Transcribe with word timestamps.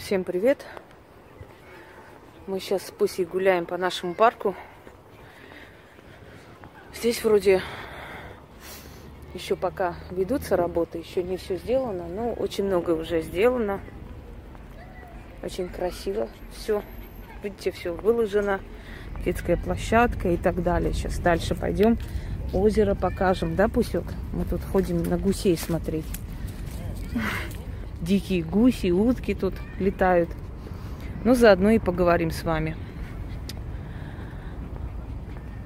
Всем 0.00 0.24
привет! 0.24 0.64
Мы 2.46 2.58
сейчас 2.58 2.86
с 2.86 2.90
Пусей 2.90 3.26
гуляем 3.26 3.66
по 3.66 3.76
нашему 3.76 4.14
парку. 4.14 4.56
Здесь 6.94 7.22
вроде 7.22 7.60
еще 9.34 9.56
пока 9.56 9.96
ведутся 10.10 10.56
работы, 10.56 10.98
еще 10.98 11.22
не 11.22 11.36
все 11.36 11.56
сделано, 11.58 12.08
но 12.08 12.32
очень 12.32 12.64
много 12.64 12.92
уже 12.92 13.20
сделано. 13.20 13.78
Очень 15.42 15.68
красиво 15.68 16.30
все. 16.56 16.82
Видите, 17.42 17.70
все 17.70 17.92
выложено. 17.92 18.58
Детская 19.22 19.58
площадка 19.58 20.30
и 20.30 20.38
так 20.38 20.62
далее. 20.62 20.94
Сейчас 20.94 21.18
дальше 21.18 21.54
пойдем. 21.54 21.98
Озеро 22.54 22.94
покажем, 22.94 23.54
да, 23.54 23.68
Пусек? 23.68 24.04
Мы 24.32 24.46
тут 24.46 24.62
ходим 24.64 25.02
на 25.02 25.18
гусей 25.18 25.58
смотреть. 25.58 26.06
Дикие 28.00 28.42
гуси, 28.42 28.90
утки 28.90 29.34
тут 29.34 29.54
летают. 29.78 30.30
Ну, 31.22 31.34
заодно 31.34 31.70
и 31.70 31.78
поговорим 31.78 32.30
с 32.30 32.42
вами. 32.44 32.76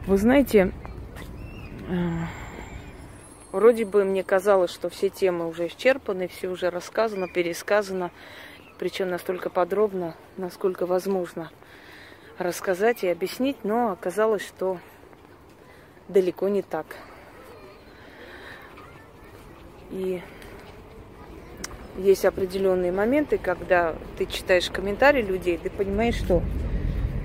Вы 0.07 0.19
знаете, 0.19 0.73
э, 1.89 1.95
вроде 3.53 3.85
бы 3.85 4.05
мне 4.05 4.25
казалось, 4.25 4.73
что 4.73 4.89
все 4.89 5.11
темы 5.11 5.49
уже 5.49 5.69
исчерпаны, 5.69 6.27
все 6.27 6.49
уже 6.49 6.71
рассказано, 6.71 7.29
пересказано, 7.29 8.11
причем 8.79 9.11
настолько 9.11 9.49
подробно, 9.49 10.17
насколько 10.37 10.87
возможно 10.87 11.51
рассказать 12.39 13.05
и 13.05 13.09
объяснить, 13.09 13.59
но 13.63 13.93
оказалось, 13.93 14.45
что 14.45 14.79
далеко 16.09 16.49
не 16.49 16.63
так. 16.63 16.97
И 19.91 20.21
есть 21.99 22.25
определенные 22.25 22.93
моменты, 22.93 23.39
когда 23.39 23.95
ты 24.19 24.27
читаешь 24.27 24.71
комментарии 24.71 25.23
людей, 25.23 25.59
ты 25.59 25.71
понимаешь, 25.71 26.17
что 26.17 26.43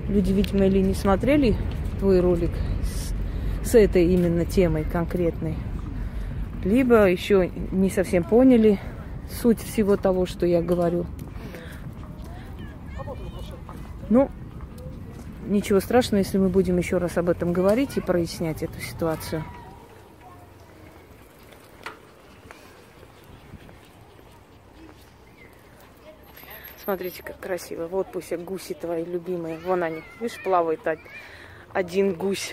люди, 0.08 0.32
видимо, 0.32 0.66
или 0.66 0.78
не 0.80 0.94
смотрели 0.94 1.56
твой 1.98 2.20
ролик 2.20 2.50
с, 2.82 3.68
с 3.68 3.74
этой 3.74 4.06
именно 4.06 4.44
темой 4.44 4.84
конкретной, 4.84 5.56
либо 6.64 7.10
еще 7.10 7.50
не 7.72 7.90
совсем 7.90 8.24
поняли 8.24 8.78
суть 9.42 9.60
всего 9.60 9.96
того, 9.96 10.26
что 10.26 10.46
я 10.46 10.62
говорю. 10.62 11.06
Ну, 14.08 14.30
ничего 15.46 15.80
страшного, 15.80 16.18
если 16.18 16.38
мы 16.38 16.48
будем 16.48 16.78
еще 16.78 16.98
раз 16.98 17.16
об 17.16 17.28
этом 17.28 17.52
говорить 17.52 17.96
и 17.96 18.00
прояснять 18.00 18.62
эту 18.62 18.80
ситуацию. 18.80 19.44
Смотрите, 26.90 27.22
как 27.22 27.38
красиво. 27.38 27.86
Вот 27.86 28.08
пусть 28.12 28.36
гуси 28.38 28.74
твои 28.74 29.04
любимые. 29.04 29.58
Вон 29.58 29.84
они. 29.84 30.02
Видишь, 30.18 30.42
плавает 30.42 30.80
один 31.72 32.14
гусь. 32.14 32.52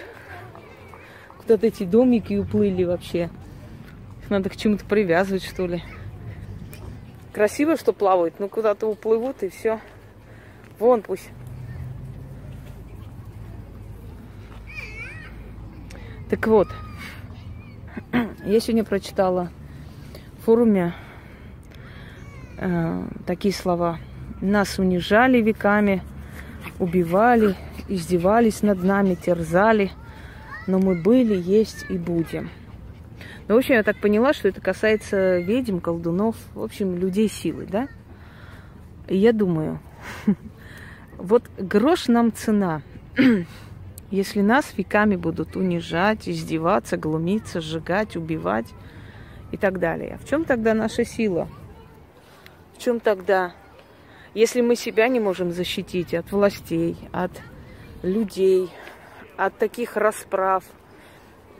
Куда-то 1.39 1.65
эти 1.65 1.85
домики 1.85 2.35
уплыли 2.35 2.83
вообще. 2.83 3.31
Их 4.21 4.29
надо 4.29 4.51
к 4.51 4.55
чему-то 4.55 4.85
привязывать, 4.85 5.43
что 5.43 5.65
ли. 5.65 5.81
Красиво, 7.33 7.77
что 7.77 7.93
плавают, 7.93 8.39
но 8.39 8.47
куда-то 8.47 8.85
уплывут 8.85 9.41
и 9.41 9.49
все. 9.49 9.81
Вон 10.77 11.01
пусть. 11.01 11.31
Так 16.29 16.45
вот, 16.45 16.67
я 18.45 18.59
сегодня 18.59 18.83
прочитала 18.83 19.49
в 20.37 20.43
форуме 20.43 20.93
э, 22.59 23.03
такие 23.25 23.51
слова. 23.51 23.97
Нас 24.41 24.77
унижали 24.77 25.41
веками, 25.41 26.03
убивали, 26.79 27.55
издевались 27.87 28.61
над 28.61 28.83
нами, 28.83 29.15
терзали, 29.15 29.91
но 30.67 30.77
мы 30.79 30.95
были, 30.95 31.35
есть 31.35 31.85
и 31.89 31.97
будем. 31.97 32.49
Ну, 33.47 33.55
в 33.55 33.57
общем, 33.57 33.75
я 33.75 33.83
так 33.83 33.97
поняла, 33.97 34.33
что 34.33 34.47
это 34.47 34.61
касается 34.61 35.39
ведьм, 35.39 35.79
колдунов, 35.79 36.35
в 36.53 36.61
общем, 36.61 36.97
людей 36.97 37.29
силы, 37.29 37.65
да? 37.65 37.87
И 39.07 39.17
я 39.17 39.31
думаю, 39.33 39.79
вот 41.17 41.49
грош 41.57 42.07
нам 42.07 42.31
цена, 42.31 42.81
если 44.11 44.41
нас 44.41 44.73
веками 44.77 45.15
будут 45.15 45.55
унижать, 45.55 46.27
издеваться, 46.29 46.97
глумиться, 46.97 47.61
сжигать, 47.61 48.15
убивать 48.15 48.67
и 49.51 49.57
так 49.57 49.79
далее. 49.79 50.15
А 50.15 50.23
в 50.23 50.29
чем 50.29 50.43
тогда 50.43 50.73
наша 50.73 51.05
сила? 51.05 51.47
В 52.77 52.83
чем 52.83 52.99
тогда 52.99 53.53
если 54.37 54.61
мы 54.61 54.75
себя 54.75 55.07
не 55.07 55.19
можем 55.19 55.51
защитить 55.51 56.13
от 56.13 56.31
властей, 56.31 56.95
от 57.11 57.31
людей, 58.03 58.69
от 59.35 59.57
таких 59.57 59.97
расправ 59.97 60.63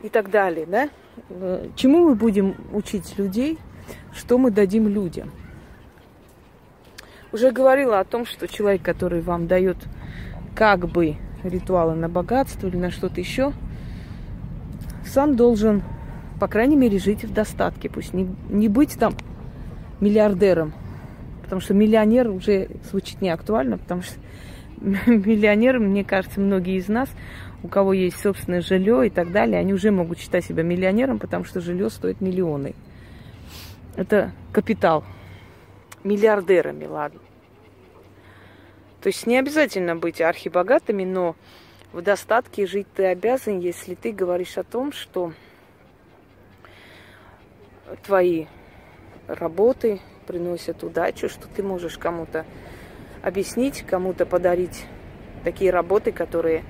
и 0.04 0.08
так 0.08 0.30
далее, 0.30 0.64
да? 0.64 0.88
Э, 1.28 1.70
чему 1.74 2.08
мы 2.08 2.14
будем 2.14 2.54
учить 2.72 3.18
людей, 3.18 3.58
что 4.14 4.38
мы 4.38 4.52
дадим 4.52 4.86
людям? 4.86 5.32
Уже 7.32 7.50
говорила 7.50 7.98
о 7.98 8.04
том, 8.04 8.24
что 8.24 8.46
человек, 8.46 8.82
который 8.82 9.22
вам 9.22 9.48
дает 9.48 9.78
как 10.54 10.88
бы 10.88 11.16
ритуалы 11.42 11.96
на 11.96 12.08
богатство 12.08 12.68
или 12.68 12.76
на 12.76 12.92
что-то 12.92 13.20
еще, 13.20 13.52
сам 15.04 15.34
должен, 15.34 15.82
по 16.38 16.46
крайней 16.46 16.76
мере, 16.76 17.00
жить 17.00 17.24
в 17.24 17.32
достатке. 17.32 17.90
Пусть 17.90 18.14
не, 18.14 18.32
не 18.48 18.68
быть 18.68 18.96
там 19.00 19.16
миллиардером, 19.98 20.74
Потому 21.48 21.62
что 21.62 21.72
миллионер 21.72 22.28
уже 22.28 22.68
звучит 22.90 23.22
не 23.22 23.30
актуально, 23.30 23.78
потому 23.78 24.02
что 24.02 24.18
миллионеры, 25.06 25.80
мне 25.80 26.04
кажется, 26.04 26.40
многие 26.40 26.76
из 26.76 26.88
нас, 26.88 27.08
у 27.62 27.68
кого 27.68 27.94
есть 27.94 28.20
собственное 28.20 28.60
жилье 28.60 29.06
и 29.06 29.08
так 29.08 29.32
далее, 29.32 29.58
они 29.58 29.72
уже 29.72 29.90
могут 29.90 30.18
считать 30.18 30.44
себя 30.44 30.62
миллионером, 30.62 31.18
потому 31.18 31.46
что 31.46 31.62
жилье 31.62 31.88
стоит 31.88 32.20
миллионы. 32.20 32.74
Это 33.96 34.32
капитал. 34.52 35.04
Миллиардерами, 36.04 36.84
ладно. 36.84 37.20
То 39.00 39.06
есть 39.06 39.26
не 39.26 39.38
обязательно 39.38 39.96
быть 39.96 40.20
архибогатыми, 40.20 41.04
но 41.04 41.34
в 41.94 42.02
достатке 42.02 42.66
жить 42.66 42.88
ты 42.94 43.06
обязан, 43.06 43.58
если 43.58 43.94
ты 43.94 44.12
говоришь 44.12 44.58
о 44.58 44.64
том, 44.64 44.92
что 44.92 45.32
твои 48.04 48.44
работы, 49.26 50.00
приносят 50.28 50.84
удачу, 50.84 51.28
что 51.30 51.48
ты 51.48 51.62
можешь 51.62 51.96
кому-то 51.96 52.44
объяснить, 53.22 53.82
кому-то 53.82 54.26
подарить 54.26 54.84
такие 55.42 55.70
работы, 55.70 56.12
которые 56.12 56.64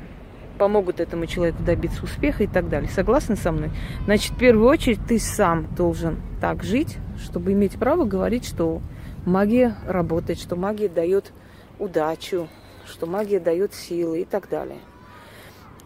помогут 0.58 1.00
этому 1.00 1.26
человеку 1.26 1.62
добиться 1.64 2.04
успеха 2.04 2.44
и 2.44 2.46
так 2.46 2.68
далее. 2.68 2.88
Согласны 2.88 3.34
со 3.36 3.50
мной? 3.50 3.70
Значит, 4.04 4.32
в 4.32 4.38
первую 4.38 4.68
очередь 4.68 5.00
ты 5.06 5.18
сам 5.18 5.74
должен 5.74 6.22
так 6.40 6.62
жить, 6.62 6.98
чтобы 7.20 7.52
иметь 7.52 7.78
право 7.78 8.04
говорить, 8.04 8.46
что 8.46 8.80
магия 9.26 9.76
работает, 9.86 10.38
что 10.38 10.54
магия 10.54 10.88
дает 10.88 11.32
удачу, 11.80 12.48
что 12.86 13.06
магия 13.06 13.40
дает 13.40 13.74
силы 13.74 14.20
и 14.20 14.24
так 14.24 14.48
далее. 14.48 14.78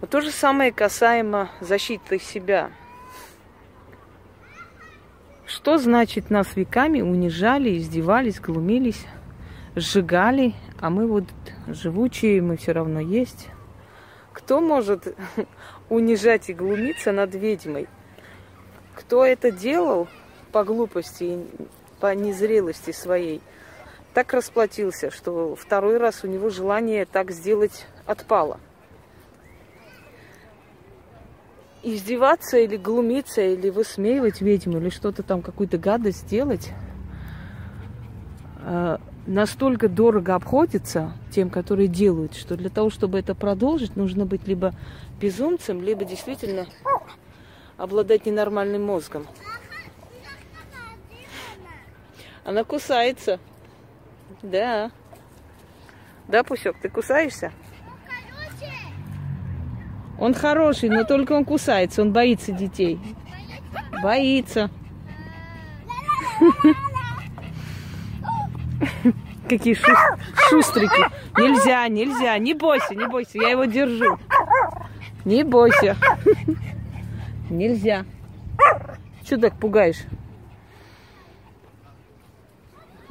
Вот 0.00 0.11
то 0.11 0.21
же 0.21 0.31
самое 0.31 0.72
касаемо 0.72 1.50
защиты 1.61 2.19
себя– 2.19 2.71
что 5.53 5.77
значит 5.77 6.31
нас 6.31 6.57
веками 6.57 7.03
унижали, 7.03 7.77
издевались, 7.77 8.41
глумились, 8.41 9.05
сжигали, 9.77 10.55
а 10.81 10.89
мы 10.89 11.07
вот 11.07 11.25
живучие, 11.67 12.41
мы 12.41 12.57
все 12.57 12.73
равно 12.73 13.01
есть. 13.01 13.49
Кто 14.33 14.62
может 14.62 15.15
унижать 15.91 16.49
и 16.49 16.55
глумиться 16.55 17.12
над 17.12 17.35
ведьмой? 17.35 17.87
Кто 18.95 19.27
это 19.27 19.51
делал 19.51 20.09
по 20.53 20.65
глупости 20.65 21.25
и 21.25 21.47
по 22.01 22.15
незрелости 22.15 22.93
своей, 22.93 23.43
так 24.15 24.33
расплатился, 24.33 25.11
что 25.11 25.55
второй 25.55 25.99
раз 25.99 26.25
у 26.25 26.29
него 26.29 26.49
желание 26.49 27.05
так 27.05 27.31
сделать 27.31 27.87
отпало– 28.06 28.59
издеваться 31.82 32.58
или 32.58 32.76
глумиться, 32.76 33.43
или 33.43 33.70
высмеивать 33.70 34.40
ведьму, 34.40 34.79
или 34.79 34.90
что-то 34.90 35.23
там, 35.23 35.43
какую-то 35.43 35.79
гадость 35.79 36.26
делать, 36.26 36.70
э, 38.64 38.99
настолько 39.26 39.88
дорого 39.88 40.34
обходится 40.34 41.12
тем, 41.31 41.50
которые 41.50 41.88
делают, 41.88 42.34
что 42.34 42.56
для 42.56 42.70
того, 42.70 42.90
чтобы 42.90 43.19
это 43.19 43.34
продолжить, 43.34 43.96
нужно 43.96 44.26
быть 44.26 44.46
либо 44.46 44.75
безумцем, 45.20 45.82
либо 45.82 46.05
действительно 46.05 46.67
обладать 47.76 48.26
ненормальным 48.26 48.85
мозгом. 48.85 49.26
Она 52.44 52.64
кусается. 52.64 53.38
Да. 54.43 54.90
Да, 56.28 56.43
Пусек, 56.43 56.76
ты 56.81 56.88
кусаешься? 56.88 57.52
Он 60.23 60.35
хороший, 60.35 60.89
но 60.89 61.03
только 61.03 61.33
он 61.33 61.45
кусается, 61.45 62.01
он 62.01 62.13
боится 62.13 62.53
детей. 62.53 63.01
Боится. 64.05 64.71
Какие 69.49 69.75
шу... 69.75 69.91
шустрики. 70.49 71.11
Нельзя, 71.37 71.89
нельзя. 71.89 72.39
Не 72.39 72.55
бойся, 72.55 72.95
не 72.95 73.09
бойся. 73.09 73.37
Я 73.39 73.49
его 73.49 73.65
держу. 73.65 74.17
Не 75.25 75.43
бойся. 75.43 75.97
Нельзя. 77.51 78.05
Что 79.25 79.39
так 79.39 79.59
пугаешь? 79.59 80.05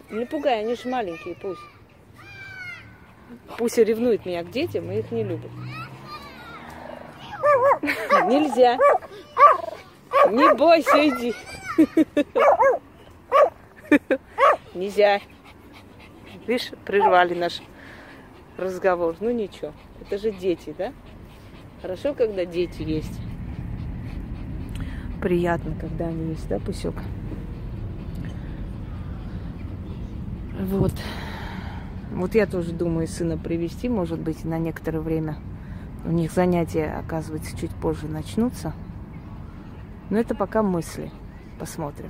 Не 0.10 0.26
пугай, 0.26 0.62
они 0.62 0.76
же 0.76 0.88
маленькие, 0.88 1.36
пусть. 1.36 1.60
Пусть 3.58 3.78
ревнует 3.78 4.26
меня 4.26 4.46
к 4.46 4.52
детям 4.52 4.90
и 4.90 5.00
их 5.00 5.12
не 5.12 5.26
любит. 5.26 5.52
Нельзя. 8.28 8.78
Не 10.30 10.54
бойся, 10.54 11.08
иди. 11.08 11.34
Нельзя. 14.74 15.20
Видишь, 16.48 16.72
прервали 16.86 17.34
наш 17.34 17.62
разговор. 18.58 19.16
Ну 19.20 19.32
ничего, 19.32 19.74
это 20.02 20.18
же 20.18 20.32
дети, 20.32 20.74
да? 20.78 20.94
Хорошо, 21.82 22.14
когда 22.14 22.46
дети 22.46 22.82
есть. 22.84 23.20
Приятно, 25.22 25.76
когда 25.80 26.08
они 26.08 26.30
есть, 26.30 26.48
да, 26.48 26.60
Пусек? 26.60 26.96
Вот. 30.60 30.94
Вот 32.12 32.36
я 32.36 32.46
тоже 32.46 32.72
думаю 32.72 33.08
сына 33.08 33.38
привести, 33.38 33.88
может 33.88 34.20
быть, 34.20 34.44
на 34.44 34.58
некоторое 34.60 35.00
время. 35.00 35.38
У 36.04 36.10
них 36.10 36.32
занятия, 36.32 36.94
оказывается, 36.98 37.58
чуть 37.58 37.74
позже 37.76 38.08
начнутся. 38.08 38.74
Но 40.10 40.18
это 40.18 40.36
пока 40.36 40.64
мысли. 40.64 41.12
Посмотрим. 41.60 42.10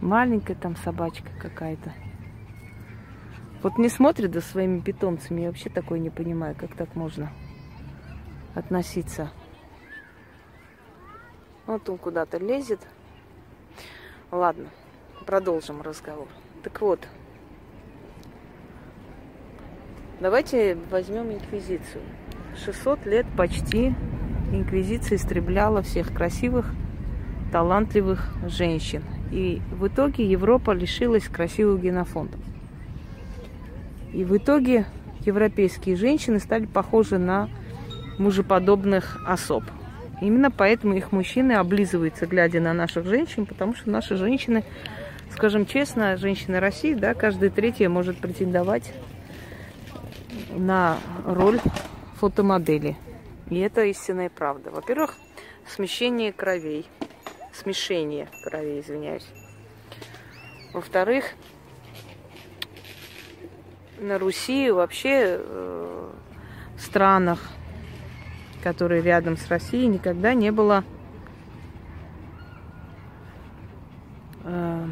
Маленькая 0.00 0.54
там 0.54 0.76
собачка 0.76 1.30
какая-то. 1.40 1.92
Вот 3.62 3.78
не 3.78 3.88
смотрит 3.88 4.34
за 4.34 4.42
своими 4.42 4.80
питомцами. 4.80 5.40
Я 5.40 5.48
вообще 5.48 5.70
такое 5.70 5.98
не 5.98 6.10
понимаю, 6.10 6.54
как 6.54 6.76
так 6.76 6.94
можно 6.94 7.32
относиться. 8.54 9.30
Вот 11.66 11.88
он 11.88 11.98
куда-то 11.98 12.38
лезет. 12.38 12.80
Ладно, 14.30 14.68
продолжим 15.24 15.82
разговор. 15.82 16.28
Так 16.62 16.80
вот, 16.80 17.08
давайте 20.20 20.76
возьмем 20.90 21.32
инквизицию. 21.32 22.02
600 22.64 23.06
лет 23.06 23.26
почти 23.36 23.94
инквизиция 24.52 25.16
истребляла 25.16 25.82
всех 25.82 26.12
красивых, 26.12 26.72
талантливых 27.52 28.32
женщин. 28.46 29.02
И 29.30 29.60
в 29.72 29.86
итоге 29.88 30.24
Европа 30.24 30.70
лишилась 30.70 31.24
красивых 31.24 31.82
генофондов. 31.82 32.40
И 34.12 34.24
в 34.24 34.36
итоге 34.36 34.86
европейские 35.24 35.96
женщины 35.96 36.38
стали 36.38 36.66
похожи 36.66 37.18
на 37.18 37.48
мужеподобных 38.18 39.22
особ. 39.26 39.64
Именно 40.22 40.50
поэтому 40.50 40.94
их 40.94 41.12
мужчины 41.12 41.52
облизываются, 41.52 42.26
глядя 42.26 42.60
на 42.60 42.72
наших 42.72 43.04
женщин, 43.04 43.44
потому 43.44 43.74
что 43.74 43.90
наши 43.90 44.16
женщины, 44.16 44.64
скажем 45.30 45.66
честно, 45.66 46.16
женщины 46.16 46.58
России, 46.58 46.94
да, 46.94 47.12
каждая 47.12 47.50
третья 47.50 47.90
может 47.90 48.16
претендовать 48.16 48.94
на 50.50 50.98
роль 51.24 51.60
фотомодели. 52.16 52.96
И 53.50 53.58
это 53.58 53.84
истинная 53.84 54.30
правда. 54.30 54.70
Во-первых, 54.70 55.14
смещение 55.66 56.32
кровей. 56.32 56.86
Смешение 57.52 58.28
кровей, 58.44 58.80
извиняюсь. 58.80 59.26
Во-вторых, 60.72 61.32
на 63.98 64.18
Руси 64.18 64.70
вообще 64.70 65.38
э, 65.38 66.10
в 66.76 66.80
странах, 66.80 67.40
которые 68.62 69.00
рядом 69.00 69.36
с 69.36 69.48
Россией, 69.48 69.86
никогда 69.86 70.34
не 70.34 70.50
было 70.50 70.84
э, 74.44 74.86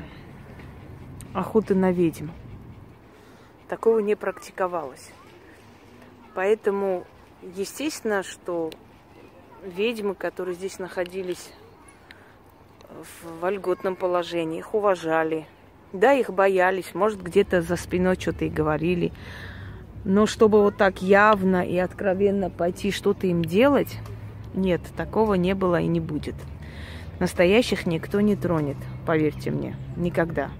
охоты 1.34 1.74
на 1.74 1.92
ведьм. 1.92 2.28
Такого 3.68 3.98
не 3.98 4.14
практиковалось. 4.14 5.10
Поэтому 6.34 7.06
Естественно, 7.56 8.22
что 8.22 8.70
ведьмы, 9.62 10.14
которые 10.14 10.54
здесь 10.54 10.78
находились 10.78 11.52
в 12.88 13.40
вольготном 13.40 13.96
положении, 13.96 14.60
их 14.60 14.74
уважали. 14.74 15.46
Да, 15.92 16.14
их 16.14 16.30
боялись, 16.30 16.94
может, 16.94 17.22
где-то 17.22 17.60
за 17.60 17.76
спиной 17.76 18.16
что-то 18.18 18.46
и 18.46 18.48
говорили. 18.48 19.12
Но 20.06 20.24
чтобы 20.24 20.62
вот 20.62 20.78
так 20.78 21.02
явно 21.02 21.66
и 21.66 21.76
откровенно 21.76 22.48
пойти 22.48 22.90
что-то 22.90 23.26
им 23.26 23.44
делать, 23.44 23.98
нет, 24.54 24.80
такого 24.96 25.34
не 25.34 25.54
было 25.54 25.80
и 25.80 25.86
не 25.86 26.00
будет. 26.00 26.36
Настоящих 27.20 27.84
никто 27.84 28.22
не 28.22 28.36
тронет, 28.36 28.78
поверьте 29.06 29.50
мне, 29.50 29.76
никогда. 29.96 30.50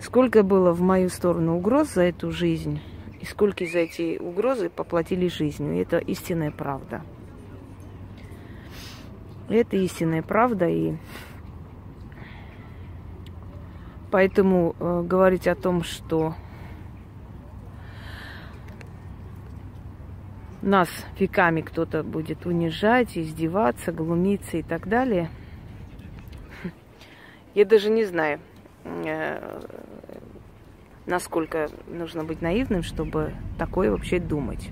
Сколько 0.00 0.42
было 0.42 0.72
в 0.72 0.80
мою 0.80 1.10
сторону 1.10 1.58
угроз 1.58 1.92
за 1.92 2.04
эту 2.04 2.32
жизнь, 2.32 2.80
и 3.22 3.24
сколько 3.24 3.64
за 3.64 3.78
эти 3.78 4.18
угрозы 4.18 4.68
поплатили 4.68 5.28
жизнью. 5.28 5.76
И 5.76 5.78
это 5.78 5.98
истинная 5.98 6.50
правда. 6.50 7.02
Это 9.48 9.76
истинная 9.76 10.22
правда. 10.22 10.68
И 10.68 10.96
поэтому 14.10 14.74
э, 14.78 15.02
говорить 15.06 15.46
о 15.46 15.54
том, 15.54 15.84
что 15.84 16.34
нас 20.60 20.88
веками 21.16 21.60
кто-то 21.60 22.02
будет 22.02 22.44
унижать, 22.44 23.16
издеваться, 23.16 23.92
глумиться 23.92 24.56
и 24.56 24.62
так 24.64 24.88
далее, 24.88 25.30
я 27.54 27.64
даже 27.64 27.88
не 27.88 28.04
знаю 28.04 28.40
э, 28.84 29.60
насколько 31.06 31.68
нужно 31.88 32.24
быть 32.24 32.42
наивным, 32.42 32.82
чтобы 32.82 33.32
такое 33.58 33.90
вообще 33.90 34.18
думать. 34.18 34.70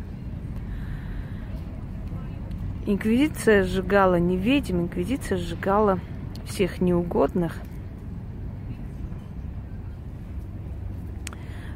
Инквизиция 2.87 3.65
сжигала 3.65 4.19
не 4.19 4.37
ведьм, 4.37 4.82
инквизиция 4.82 5.38
сжигала 5.38 5.99
всех 6.47 6.81
неугодных, 6.81 7.59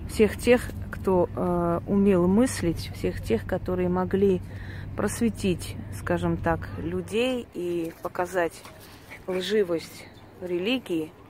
всех 0.09 0.37
тех, 0.39 0.71
кто 0.91 1.29
э, 1.35 1.81
умел 1.87 2.27
мыслить, 2.27 2.91
всех 2.95 3.23
тех, 3.23 3.47
которые 3.47 3.89
могли 3.89 4.41
просветить, 4.97 5.77
скажем 5.99 6.37
так, 6.37 6.69
людей 6.79 7.47
и 7.55 7.93
показать 8.03 8.63
лживость 9.27 10.07
религии– 10.41 11.13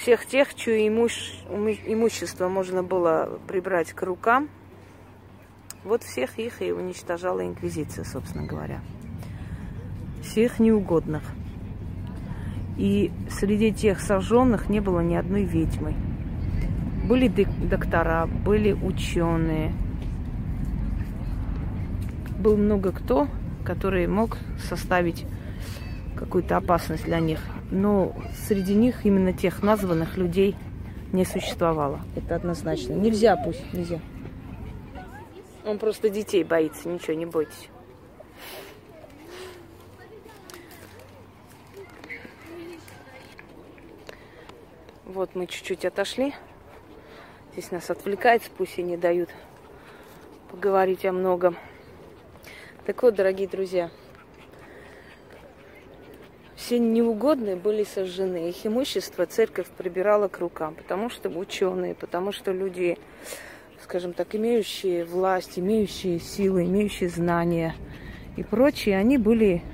всех 0.00 0.24
тех, 0.26 0.54
чье 0.54 0.88
имущ... 0.88 1.44
имущество 1.86 2.48
можно 2.48 2.82
было 2.82 3.38
прибрать 3.46 3.92
к 3.92 4.02
рукам, 4.02 4.48
вот 5.84 6.02
всех 6.02 6.38
их 6.38 6.62
и 6.62 6.72
уничтожала 6.72 7.46
Инквизиция, 7.46 8.04
собственно 8.04 8.46
говоря. 8.46 8.80
Всех 10.22 10.58
неугодных. 10.58 11.22
И 12.76 13.10
среди 13.30 13.72
тех 13.72 14.00
сожженных 14.00 14.68
не 14.70 14.80
было 14.80 15.00
ни 15.00 15.14
одной 15.14 15.44
ведьмы. 15.44 15.94
Были 17.04 17.28
доктора, 17.28 18.26
были 18.26 18.72
ученые. 18.72 19.72
Был 22.38 22.56
много 22.56 22.92
кто, 22.92 23.28
который 23.64 24.06
мог 24.06 24.38
составить 24.68 25.26
какую-то 26.20 26.56
опасность 26.56 27.04
для 27.04 27.18
них 27.18 27.40
но 27.70 28.14
среди 28.46 28.74
них 28.74 29.06
именно 29.06 29.32
тех 29.32 29.62
названных 29.62 30.16
людей 30.16 30.56
не 31.12 31.24
существовало. 31.24 32.00
Это 32.16 32.36
однозначно. 32.36 32.94
Нельзя 32.94 33.36
пусть, 33.36 33.72
нельзя. 33.72 34.00
Он 35.64 35.78
просто 35.78 36.08
детей 36.08 36.44
боится, 36.44 36.88
ничего, 36.88 37.14
не 37.14 37.26
бойтесь. 37.26 37.68
Вот 45.04 45.34
мы 45.34 45.46
чуть-чуть 45.46 45.84
отошли. 45.84 46.34
Здесь 47.52 47.72
нас 47.72 47.90
отвлекается, 47.90 48.48
пусть 48.56 48.78
и 48.78 48.82
не 48.82 48.96
дают 48.96 49.28
поговорить 50.50 51.04
о 51.04 51.12
многом. 51.12 51.56
Так 52.86 53.02
вот, 53.02 53.16
дорогие 53.16 53.48
друзья, 53.48 53.90
все 56.70 56.78
неугодные 56.78 57.56
были 57.56 57.82
сожжены. 57.82 58.48
Их 58.48 58.64
имущество 58.64 59.26
церковь 59.26 59.66
прибирала 59.76 60.28
к 60.28 60.38
рукам, 60.38 60.76
потому 60.76 61.10
что 61.10 61.28
ученые, 61.28 61.96
потому 61.96 62.30
что 62.30 62.52
люди, 62.52 62.96
скажем 63.82 64.12
так, 64.12 64.36
имеющие 64.36 65.04
власть, 65.04 65.58
имеющие 65.58 66.20
силы, 66.20 66.66
имеющие 66.66 67.08
знания 67.08 67.74
и 68.36 68.44
прочие, 68.44 68.96
они 68.98 69.18
были 69.18 69.64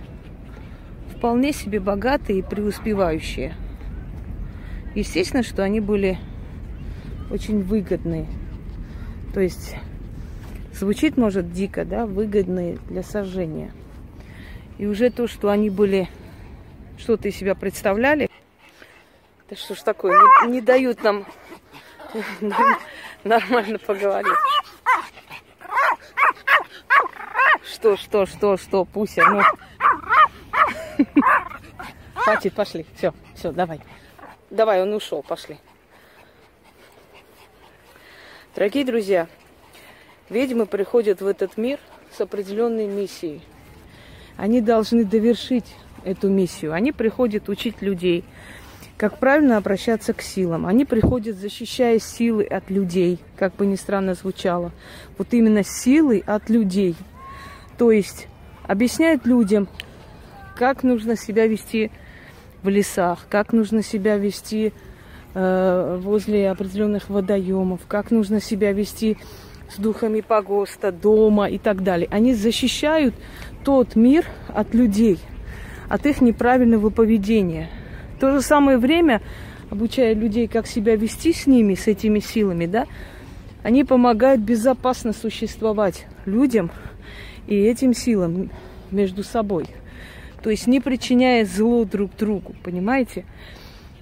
вполне 1.15 1.53
себе 1.53 1.81
богатые 1.81 2.39
и 2.39 2.43
преуспевающие. 2.43 3.55
Естественно, 4.95 5.43
что 5.43 5.63
они 5.63 5.81
были 5.81 6.17
очень 7.31 7.63
выгодные. 7.63 8.27
То 9.35 9.41
есть 9.41 9.77
звучит, 10.73 11.19
может, 11.19 11.53
дико, 11.53 11.85
да, 11.85 12.07
выгодные 12.07 12.79
для 12.89 13.03
сожжения. 13.03 13.71
И 14.79 14.87
уже 14.87 15.11
то, 15.11 15.27
что 15.29 15.51
они 15.51 15.69
были, 15.69 16.09
что-то 16.99 17.29
из 17.29 17.37
себя 17.37 17.55
представляли, 17.55 18.31
да 19.49 19.57
что 19.57 19.75
ж 19.75 19.83
такое, 19.83 20.19
не, 20.45 20.53
не 20.53 20.61
дают 20.61 21.03
нам 21.03 21.27
нормально 23.25 23.79
поговорить. 23.79 24.33
Что, 27.63 27.97
что, 27.97 28.27
что, 28.27 28.57
что, 28.57 28.85
Пуся, 28.85 29.23
ну. 29.29 29.43
Хватит, 32.15 32.55
пошли. 32.55 32.87
Все, 32.97 33.13
все, 33.35 33.53
давай. 33.53 33.81
Давай, 34.51 34.83
он 34.83 34.93
ушел, 34.95 35.23
пошли. 35.23 35.59
Дорогие 38.55 38.85
друзья, 38.85 39.29
ведьмы 40.31 40.67
приходят 40.67 41.21
в 41.21 41.27
этот 41.27 41.57
мир 41.57 41.79
с 42.11 42.21
определенной 42.21 42.87
миссией. 42.87 43.43
Они 44.37 44.61
должны 44.61 45.05
довершить 45.05 45.77
эту 46.07 46.29
миссию. 46.29 46.73
Они 46.73 46.93
приходят 46.93 47.49
учить 47.49 47.83
людей, 47.83 48.25
как 48.97 49.19
правильно 49.19 49.57
обращаться 49.59 50.13
к 50.15 50.23
силам. 50.23 50.67
Они 50.67 50.85
приходят, 50.85 51.37
защищая 51.37 51.99
силы 51.99 52.45
от 52.45 52.71
людей, 52.71 53.19
как 53.37 53.55
бы 53.57 53.67
ни 53.67 53.77
странно 53.77 54.15
звучало. 54.15 54.73
Вот 55.19 55.35
именно 55.35 55.63
силы 55.63 56.23
от 56.27 56.49
людей. 56.49 56.97
То 57.77 57.91
есть 57.91 58.29
объясняют 58.67 59.27
людям, 59.27 59.69
как 60.57 60.83
нужно 60.83 61.17
себя 61.17 61.47
вести 61.47 61.91
в 62.63 62.69
лесах, 62.69 63.27
как 63.29 63.53
нужно 63.53 63.83
себя 63.83 64.17
вести 64.17 64.73
э, 65.35 66.01
возле 66.03 66.51
определенных 66.51 67.11
водоемов, 67.11 67.83
как 67.87 68.11
нужно 68.11 68.41
себя 68.41 68.73
вести 68.73 69.19
с 69.69 69.79
духами 69.79 70.21
погоста, 70.21 70.91
дома 70.91 71.49
и 71.49 71.59
так 71.59 71.83
далее. 71.83 72.09
Они 72.11 72.35
защищают 72.35 73.15
тот 73.65 73.97
мир 73.97 74.25
от 74.49 74.75
людей, 74.75 75.19
от 75.89 76.07
их 76.07 76.21
неправильного 76.21 76.91
поведения. 76.91 77.69
В 78.17 78.21
то 78.21 78.33
же 78.33 78.41
самое 78.41 78.79
время, 78.79 79.23
обучая 79.71 80.15
людей, 80.15 80.49
как 80.49 80.67
себя 80.67 80.97
вести 80.97 81.33
с 81.33 81.47
ними, 81.47 81.75
с 81.75 81.87
этими 81.87 82.21
силами, 82.21 82.67
да, 82.67 82.87
они 83.63 83.85
помогают 83.85 84.41
безопасно 84.41 85.13
существовать 85.13 86.07
людям 86.25 86.71
и 87.47 87.55
этим 87.55 87.95
силам 87.95 88.51
между 88.91 89.23
собой. 89.23 89.67
То 90.43 90.51
есть 90.51 90.67
не 90.67 90.81
причиняя 90.81 91.45
зло 91.45 91.85
друг 91.85 92.15
другу, 92.17 92.55
понимаете? 92.63 93.25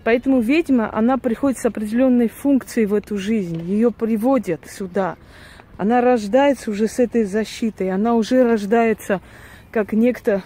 Поэтому 0.05 0.41
ведьма, 0.41 0.95
она 0.95 1.17
приходит 1.17 1.59
с 1.59 1.65
определенной 1.65 2.29
функцией 2.29 2.87
в 2.87 2.93
эту 2.93 3.17
жизнь. 3.17 3.63
Ее 3.63 3.91
приводят 3.91 4.61
сюда. 4.69 5.17
Она 5.79 6.03
рождается 6.03 6.71
уже 6.71 6.87
с 6.87 6.99
этой 6.99 7.25
защитой. 7.25 7.91
Она 7.91 8.15
уже 8.15 8.45
рождается 8.45 9.23
как 9.71 9.95
некто 9.95 10.43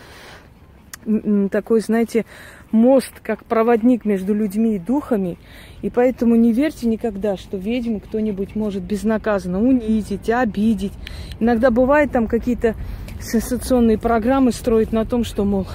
такой, 1.50 1.80
знаете, 1.80 2.24
мост, 2.70 3.12
как 3.22 3.44
проводник 3.44 4.04
между 4.04 4.34
людьми 4.34 4.76
и 4.76 4.78
духами. 4.78 5.38
И 5.82 5.90
поэтому 5.90 6.34
не 6.36 6.52
верьте 6.52 6.86
никогда, 6.86 7.36
что 7.36 7.56
ведьму 7.56 8.00
кто-нибудь 8.00 8.56
может 8.56 8.82
безнаказанно 8.82 9.60
унизить, 9.60 10.28
обидеть. 10.28 10.92
Иногда 11.40 11.70
бывает 11.70 12.12
там 12.12 12.26
какие-то 12.26 12.74
сенсационные 13.20 13.98
программы 13.98 14.52
строить 14.52 14.92
на 14.92 15.04
том, 15.04 15.24
что, 15.24 15.44
мол, 15.44 15.66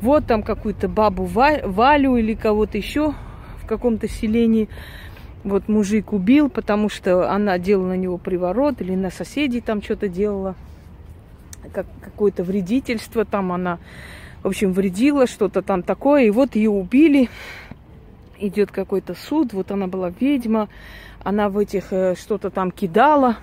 вот 0.00 0.26
там 0.26 0.42
какую-то 0.42 0.88
бабу 0.88 1.24
Валю 1.24 2.16
или 2.16 2.34
кого-то 2.34 2.76
еще 2.76 3.14
в 3.62 3.66
каком-то 3.66 4.08
селении 4.08 4.68
вот 5.44 5.68
мужик 5.68 6.12
убил, 6.12 6.50
потому 6.50 6.88
что 6.88 7.30
она 7.30 7.58
делала 7.58 7.88
на 7.88 7.96
него 7.96 8.18
приворот 8.18 8.80
или 8.80 8.94
на 8.94 9.10
соседей 9.10 9.60
там 9.60 9.82
что-то 9.82 10.08
делала, 10.08 10.54
как 11.72 11.86
какое-то 12.00 12.44
вредительство 12.44 13.24
там 13.24 13.52
она 13.52 13.78
в 14.42 14.48
общем, 14.48 14.72
вредила, 14.72 15.26
что-то 15.26 15.62
там 15.62 15.82
такое, 15.82 16.24
и 16.24 16.30
вот 16.30 16.56
ее 16.56 16.70
убили. 16.70 17.28
Идет 18.38 18.72
какой-то 18.72 19.14
суд, 19.14 19.52
вот 19.52 19.70
она 19.70 19.86
была 19.86 20.10
ведьма, 20.18 20.68
она 21.22 21.48
в 21.48 21.58
этих 21.58 21.92
э, 21.92 22.16
что-то 22.16 22.50
там 22.50 22.72
кидала. 22.72 23.36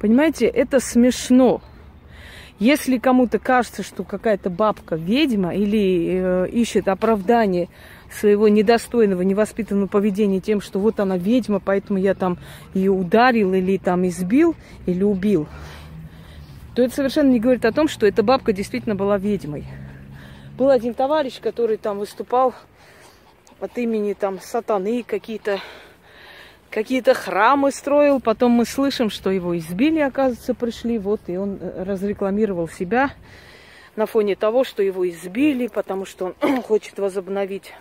Понимаете, 0.00 0.46
это 0.46 0.80
смешно. 0.80 1.62
Если 2.58 2.98
кому-то 2.98 3.38
кажется, 3.38 3.82
что 3.84 4.02
какая-то 4.02 4.50
бабка 4.50 4.96
ведьма 4.96 5.54
или 5.54 6.44
э, 6.46 6.48
ищет 6.50 6.88
оправдание 6.88 7.68
своего 8.10 8.48
недостойного, 8.48 9.22
невоспитанного 9.22 9.86
поведения 9.86 10.40
тем, 10.40 10.60
что 10.60 10.80
вот 10.80 10.98
она 10.98 11.16
ведьма, 11.16 11.60
поэтому 11.60 11.98
я 11.98 12.14
там 12.14 12.38
ее 12.72 12.90
ударил 12.90 13.54
или 13.54 13.76
там 13.76 14.06
избил 14.06 14.56
или 14.86 15.04
убил, 15.04 15.46
то 16.74 16.82
это 16.82 16.94
совершенно 16.94 17.30
не 17.30 17.40
говорит 17.40 17.64
о 17.64 17.72
том, 17.72 17.86
что 17.88 18.06
эта 18.06 18.22
бабка 18.22 18.52
действительно 18.52 18.96
была 18.96 19.18
ведьмой. 19.18 19.64
Был 20.56 20.70
один 20.70 20.94
товарищ, 20.94 21.40
который 21.40 21.78
там 21.78 21.98
выступал 21.98 22.54
от 23.58 23.76
имени 23.76 24.12
там 24.12 24.40
сатаны, 24.40 25.02
какие-то 25.02 25.60
какие-то 26.70 27.12
храмы 27.12 27.72
строил. 27.72 28.20
Потом 28.20 28.52
мы 28.52 28.64
слышим, 28.64 29.10
что 29.10 29.30
его 29.30 29.58
избили, 29.58 29.98
оказывается, 29.98 30.54
пришли. 30.54 30.98
Вот, 30.98 31.22
и 31.26 31.36
он 31.36 31.58
э, 31.60 31.82
разрекламировал 31.82 32.68
себя 32.68 33.12
на 33.96 34.06
фоне 34.06 34.36
того, 34.36 34.62
что 34.62 34.80
его 34.80 35.08
избили, 35.08 35.66
потому 35.66 36.04
что 36.04 36.34
он 36.40 36.62
хочет 36.62 37.00
возобновить 37.00 37.72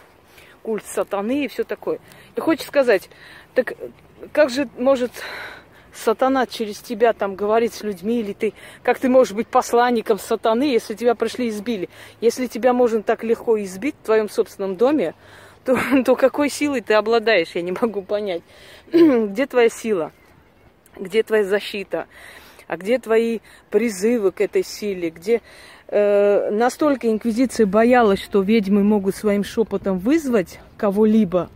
культ 0.63 0.85
сатаны 0.87 1.45
и 1.45 1.47
все 1.47 1.63
такое. 1.63 1.99
И 2.35 2.39
хочет 2.39 2.65
сказать, 2.65 3.07
так 3.53 3.73
как 4.31 4.49
же 4.49 4.67
может 4.79 5.11
сатана 5.93 6.45
через 6.45 6.79
тебя 6.79 7.13
там 7.13 7.35
говорит 7.35 7.73
с 7.73 7.83
людьми, 7.83 8.19
или 8.19 8.33
ты, 8.33 8.53
как 8.81 8.99
ты 8.99 9.09
можешь 9.09 9.33
быть 9.33 9.47
посланником 9.47 10.19
сатаны, 10.19 10.63
если 10.63 10.95
тебя 10.95 11.15
пришли 11.15 11.47
и 11.47 11.49
избили. 11.49 11.89
Если 12.21 12.47
тебя 12.47 12.73
можно 12.73 13.03
так 13.03 13.23
легко 13.23 13.61
избить 13.63 13.95
в 14.01 14.05
твоем 14.05 14.29
собственном 14.29 14.75
доме, 14.75 15.13
то, 15.65 15.77
то 16.05 16.15
какой 16.15 16.49
силой 16.49 16.81
ты 16.81 16.93
обладаешь, 16.93 17.51
я 17.53 17.61
не 17.61 17.71
могу 17.71 18.01
понять. 18.01 18.41
Где 18.91 19.45
твоя 19.45 19.69
сила? 19.69 20.11
Где 20.97 21.23
твоя 21.23 21.43
защита? 21.43 22.07
А 22.67 22.77
где 22.77 22.97
твои 22.97 23.39
призывы 23.69 24.31
к 24.31 24.41
этой 24.41 24.63
силе? 24.63 25.09
Где 25.09 25.41
э, 25.87 26.49
настолько 26.51 27.09
инквизиция 27.09 27.65
боялась, 27.65 28.21
что 28.21 28.41
ведьмы 28.41 28.83
могут 28.83 29.15
своим 29.15 29.43
шепотом 29.43 29.99
вызвать 29.99 30.59
кого-либо, 30.77 31.49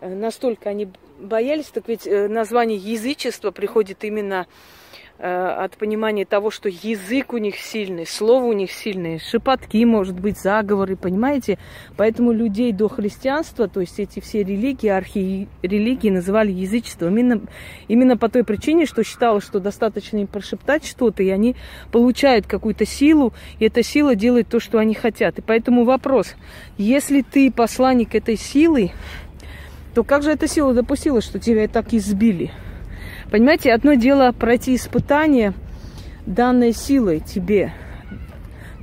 э, 0.00 0.14
настолько 0.14 0.70
они 0.70 0.88
боялись, 1.18 1.66
так 1.66 1.88
ведь 1.88 2.06
э, 2.06 2.28
название 2.28 2.78
язычества 2.78 3.50
приходит 3.50 4.04
именно 4.04 4.46
э, 5.18 5.26
от 5.26 5.76
понимания 5.76 6.24
того, 6.24 6.50
что 6.50 6.68
язык 6.68 7.32
у 7.32 7.38
них 7.38 7.56
сильный, 7.56 8.06
слово 8.06 8.44
у 8.44 8.52
них 8.52 8.70
сильное, 8.70 9.18
шепотки, 9.18 9.84
может 9.84 10.18
быть, 10.18 10.38
заговоры, 10.38 10.96
понимаете? 10.96 11.58
Поэтому 11.96 12.32
людей 12.32 12.72
до 12.72 12.88
христианства, 12.88 13.68
то 13.68 13.80
есть 13.80 13.98
эти 13.98 14.20
все 14.20 14.42
религии, 14.42 14.88
архирелигии 14.88 16.10
называли 16.10 16.52
язычеством. 16.52 17.16
Именно, 17.16 17.42
именно 17.88 18.16
по 18.16 18.28
той 18.28 18.44
причине, 18.44 18.86
что 18.86 19.02
считалось, 19.02 19.44
что 19.44 19.60
достаточно 19.60 20.18
им 20.18 20.26
прошептать 20.26 20.86
что-то, 20.86 21.22
и 21.22 21.30
они 21.30 21.56
получают 21.92 22.46
какую-то 22.46 22.86
силу, 22.86 23.32
и 23.58 23.66
эта 23.66 23.82
сила 23.82 24.14
делает 24.14 24.48
то, 24.48 24.60
что 24.60 24.78
они 24.78 24.94
хотят. 24.94 25.38
И 25.38 25.42
поэтому 25.42 25.84
вопрос, 25.84 26.34
если 26.76 27.22
ты 27.22 27.50
посланник 27.50 28.14
этой 28.14 28.36
силы, 28.36 28.92
то 29.94 30.04
как 30.04 30.22
же 30.22 30.30
эта 30.30 30.46
сила 30.46 30.74
допустила, 30.74 31.20
что 31.20 31.38
тебя 31.38 31.66
так 31.68 31.92
избили? 31.92 32.50
Понимаете, 33.30 33.72
одно 33.72 33.94
дело 33.94 34.32
пройти 34.32 34.74
испытание 34.74 35.52
данной 36.26 36.72
силой 36.72 37.20
тебе. 37.20 37.72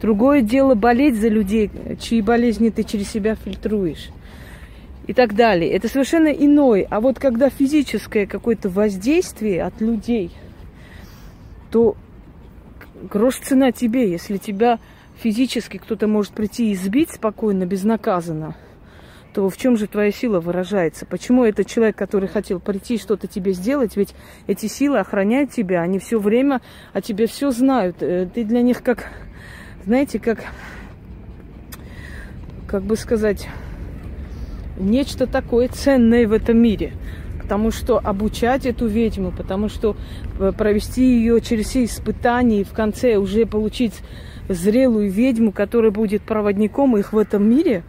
Другое 0.02 0.42
дело 0.42 0.76
болеть 0.76 1.16
за 1.16 1.30
людей, 1.30 1.72
чьи 2.00 2.22
болезни 2.22 2.70
ты 2.70 2.84
через 2.84 3.10
себя 3.10 3.36
фильтруешь. 3.36 4.10
И 5.08 5.14
так 5.14 5.36
далее. 5.36 5.72
Это 5.72 5.88
совершенно 5.88 6.30
иное. 6.30 6.88
А 6.90 7.00
вот 7.00 7.20
когда 7.20 7.50
физическое 7.50 8.26
какое-то 8.26 8.70
воздействие 8.70 9.64
от 9.64 9.80
людей, 9.80 10.32
то 11.72 11.96
грош 13.12 13.38
цена 13.38 13.72
тебе, 13.72 14.10
если 14.10 14.38
тебя 14.38 14.80
физически 15.22 15.78
кто-то 15.78 16.08
может 16.08 16.34
прийти 16.34 16.72
и 16.72 16.74
избить 16.74 17.12
спокойно, 17.12 17.66
безнаказанно– 17.66 18.56
то 19.36 19.50
в 19.50 19.58
чем 19.58 19.75
же 19.75 19.88
твоя 19.88 20.13
сила 20.13 20.39
выражается? 20.39 21.06
Почему 21.06 21.44
этот 21.44 21.68
человек, 21.68 21.98
который 21.98 22.30
хотел 22.30 22.62
прийти 22.62 22.98
что-то 22.98 23.27
тебе 23.27 23.51
сделать, 23.51 23.98
ведь 23.98 24.15
эти 24.48 24.68
силы 24.68 25.00
охраняют 25.00 25.51
тебя, 25.51 25.82
они 25.82 26.00
все 26.00 26.20
время 26.20 26.62
о 26.94 27.01
тебе 27.01 27.27
все 27.27 27.51
знают. 27.51 27.98
Э, 28.00 28.30
ты 28.34 28.46
для 28.46 28.62
них 28.62 28.82
как, 28.82 29.10
знаете, 29.84 30.20
как, 30.20 30.46
как 32.65 32.84
бы 32.84 32.96
сказать, 32.96 33.50
нечто 34.77 35.27
такое 35.27 35.68
ценное 35.68 36.30
в 36.30 36.32
этом 36.32 36.58
мире. 36.58 36.94
Потому 37.42 37.72
что 37.72 38.00
обучать 38.00 38.65
эту 38.65 38.88
ведьму, 38.88 39.34
потому 39.34 39.68
что 39.68 39.98
э, 40.39 40.54
провести 40.58 41.04
ее 41.04 41.42
через 41.42 41.65
все 41.65 41.84
испытания 41.84 42.62
и 42.62 42.63
в 42.63 42.72
конце 42.72 43.18
уже 43.18 43.46
получить 43.46 43.96
зрелую 44.48 45.12
ведьму, 45.12 45.51
которая 45.51 45.92
будет 45.92 46.22
проводником 46.22 46.96
их 46.96 47.12
в 47.12 47.18
этом 47.18 47.50
мире, 47.50 47.84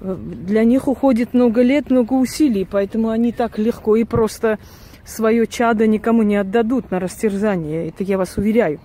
для 0.00 0.64
них 0.64 0.88
уходит 0.88 1.34
много 1.34 1.62
лет, 1.62 1.90
много 1.90 2.14
усилий, 2.14 2.66
поэтому 2.70 3.10
они 3.10 3.32
так 3.32 3.58
легко 3.58 3.96
и 3.96 4.04
просто 4.04 4.58
свое 5.04 5.46
чадо 5.46 5.86
никому 5.86 6.22
не 6.22 6.36
отдадут 6.36 6.90
на 6.90 7.00
растерзание. 7.00 7.88
Это 7.88 8.04
я 8.04 8.16
вас 8.16 8.36
уверяю. 8.36 8.80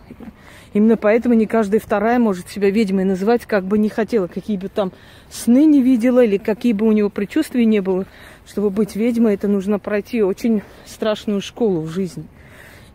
Именно 0.74 0.98
поэтому 0.98 1.36
не 1.36 1.46
каждая 1.46 1.80
вторая 1.80 2.20
может 2.20 2.50
себя 2.50 2.70
ведьмой 2.70 3.06
называть, 3.06 3.46
как 3.46 3.64
бы 3.64 3.78
не 3.78 3.88
хотела, 3.88 4.28
какие 4.28 4.58
бы 4.58 4.68
там 4.68 4.92
сны 5.30 5.66
не 5.66 5.82
видела 5.82 6.24
или 6.24 6.38
какие 6.38 6.74
бы 6.74 6.86
у 6.86 6.92
него 6.92 7.10
предчувствия 7.10 7.64
не 7.64 7.80
было. 7.80 8.06
Чтобы 8.46 8.70
быть 8.70 8.96
ведьмой, 8.96 9.36
это 9.36 9.48
нужно 9.48 9.80
пройти 9.80 10.22
очень 10.22 10.64
страшную 10.86 11.40
школу 11.40 11.82
в 11.82 11.90
жизни. 11.90 12.26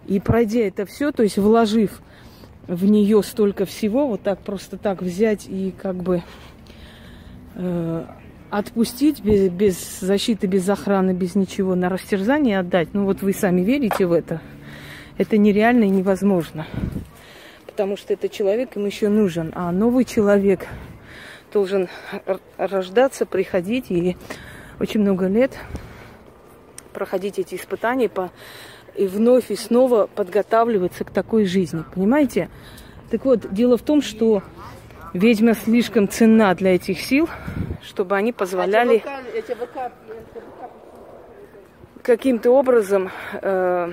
И 0.07 0.21
пройдя 0.21 0.61
это 0.61 0.85
все, 0.85 1.11
то 1.11 1.23
есть 1.23 1.39
вложив 1.39 2.03
в 2.67 2.85
нее 2.85 3.23
столько 3.23 3.65
всего, 3.65 4.07
вот 4.07 4.23
так 4.23 4.41
просто 4.41 4.77
так 4.77 5.01
взять 5.01 5.47
и 5.49 5.73
как 5.81 5.97
бы 5.97 6.23
отпустить 8.51 9.23
без, 9.23 9.49
без 9.51 10.01
защиты, 10.01 10.47
без 10.47 10.69
охраны, 10.69 11.13
без 11.13 11.35
ничего, 11.35 11.75
на 11.75 11.89
растерзание 11.89 12.59
отдать, 12.59 12.89
ну 12.93 13.05
вот 13.05 13.23
вы 13.23 13.33
сами 13.33 13.61
верите 13.61 14.07
в 14.07 14.13
это, 14.13 14.41
это 15.19 15.39
нереально 15.39 15.85
и 15.85 15.89
невозможно. 15.89 16.67
Потому 17.67 17.97
что 17.97 18.13
этот 18.13 18.33
человек 18.33 18.77
им 18.77 18.87
еще 18.87 19.09
нужен, 19.09 19.53
а 19.55 19.71
новый 19.71 20.05
человек 20.05 20.67
должен 21.53 21.89
рождаться, 22.57 23.27
приходить 23.27 23.91
и 23.91 24.17
очень 24.79 25.01
много 25.01 25.27
лет 25.27 25.57
проходить 26.93 27.39
эти 27.39 27.55
испытания 27.55 28.09
по, 28.09 28.31
и 28.97 29.07
вновь 29.07 29.51
и 29.51 29.57
снова 29.57 30.07
подготавливаться 30.07 31.05
к 31.05 31.11
такой 31.11 31.45
жизни. 31.45 31.85
Понимаете? 31.95 32.51
Так 33.11 33.25
вот, 33.25 33.53
дело 33.53 33.77
в 33.77 33.83
том, 33.83 34.03
что 34.03 34.43
ведьма 35.13 35.55
слишком 35.55 36.09
ценна 36.09 36.55
для 36.55 36.75
этих 36.75 37.01
сил, 37.01 37.29
чтобы 37.83 38.17
они 38.17 38.33
позволяли 38.33 39.03
каким-то 42.03 42.51
образом 42.51 43.11
э, 43.43 43.93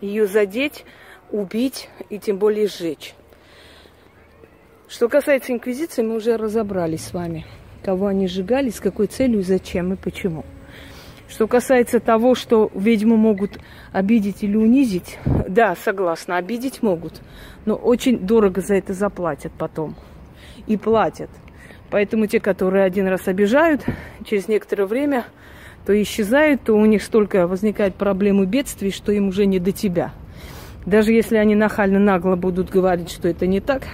ее 0.00 0.26
задеть, 0.26 0.84
убить 1.30 1.88
и 2.10 2.18
тем 2.18 2.38
более 2.38 2.68
сжечь. 2.68 3.14
Что 4.88 5.08
касается 5.08 5.52
инквизиции, 5.52 6.02
мы 6.02 6.16
уже 6.16 6.36
разобрались 6.36 7.06
с 7.06 7.14
вами, 7.14 7.46
кого 7.82 8.08
они 8.08 8.28
сжигали, 8.28 8.68
с 8.68 8.80
какой 8.80 9.06
целью, 9.06 9.42
зачем 9.42 9.92
и 9.94 9.96
почему. 9.96 10.44
Что 11.32 11.46
касается 11.46 11.98
того, 11.98 12.34
что 12.34 12.70
ведьму 12.74 13.16
могут 13.16 13.58
обидеть 13.90 14.42
или 14.42 14.54
унизить, 14.54 15.18
да, 15.48 15.74
согласна, 15.82 16.36
обидеть 16.36 16.82
могут, 16.82 17.22
но 17.64 17.74
очень 17.74 18.18
дорого 18.18 18.60
за 18.60 18.74
это 18.74 18.92
заплатят 18.92 19.50
потом. 19.56 19.94
И 20.66 20.76
платят. 20.76 21.30
Поэтому 21.90 22.26
те, 22.26 22.38
которые 22.38 22.84
один 22.84 23.08
раз 23.08 23.28
обижают, 23.28 23.82
через 24.26 24.46
некоторое 24.46 24.84
время 24.84 25.24
то 25.86 26.02
исчезают, 26.02 26.64
то 26.64 26.74
у 26.74 26.84
них 26.84 27.02
столько 27.02 27.46
возникает 27.46 27.94
проблем 27.94 28.42
и 28.42 28.46
бедствий, 28.46 28.90
что 28.90 29.10
им 29.10 29.28
уже 29.28 29.46
не 29.46 29.58
до 29.58 29.72
тебя. 29.72 30.12
Даже 30.84 31.14
если 31.14 31.36
они 31.36 31.54
нахально 31.54 31.98
нагло 31.98 32.36
будут 32.36 32.68
говорить, 32.68 33.10
что 33.10 33.26
это 33.26 33.46
не 33.46 33.60
так, 33.60 33.84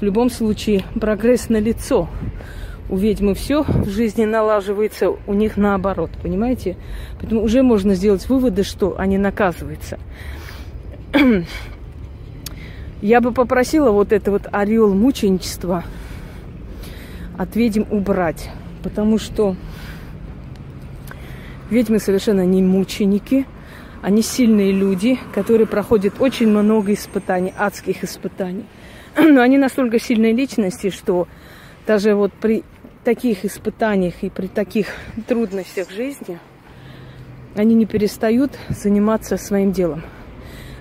в 0.00 0.04
любом 0.04 0.28
случае 0.28 0.84
прогресс 1.00 1.48
на 1.48 1.56
лицо 1.56 2.10
у 2.92 2.96
ведьмы 2.96 3.32
все 3.32 3.62
в 3.62 3.88
жизни 3.88 4.26
налаживается, 4.26 5.16
у 5.26 5.32
них 5.32 5.56
наоборот, 5.56 6.10
понимаете? 6.22 6.76
Поэтому 7.18 7.42
уже 7.42 7.62
можно 7.62 7.94
сделать 7.94 8.28
выводы, 8.28 8.64
что 8.64 8.98
они 8.98 9.16
наказываются. 9.16 9.98
Я 13.00 13.22
бы 13.22 13.32
попросила 13.32 13.90
вот 13.92 14.12
это 14.12 14.30
вот 14.30 14.42
орел 14.52 14.92
мученичества 14.92 15.84
от 17.38 17.56
ведьм 17.56 17.84
убрать, 17.90 18.50
потому 18.82 19.16
что 19.16 19.56
ведьмы 21.70 21.98
совершенно 21.98 22.44
не 22.44 22.62
мученики, 22.62 23.46
они 24.02 24.20
сильные 24.20 24.70
люди, 24.70 25.18
которые 25.34 25.66
проходят 25.66 26.20
очень 26.20 26.48
много 26.48 26.92
испытаний, 26.92 27.54
адских 27.56 28.04
испытаний. 28.04 28.66
Но 29.16 29.40
они 29.40 29.56
настолько 29.56 29.98
сильные 29.98 30.34
личности, 30.34 30.90
что 30.90 31.26
даже 31.86 32.14
вот 32.14 32.34
при 32.34 32.64
таких 33.04 33.44
испытаниях 33.44 34.14
и 34.22 34.30
при 34.30 34.46
таких 34.46 34.86
трудностях 35.26 35.90
жизни 35.90 36.38
они 37.54 37.74
не 37.74 37.84
перестают 37.84 38.52
заниматься 38.70 39.36
своим 39.36 39.72
делом. 39.72 40.02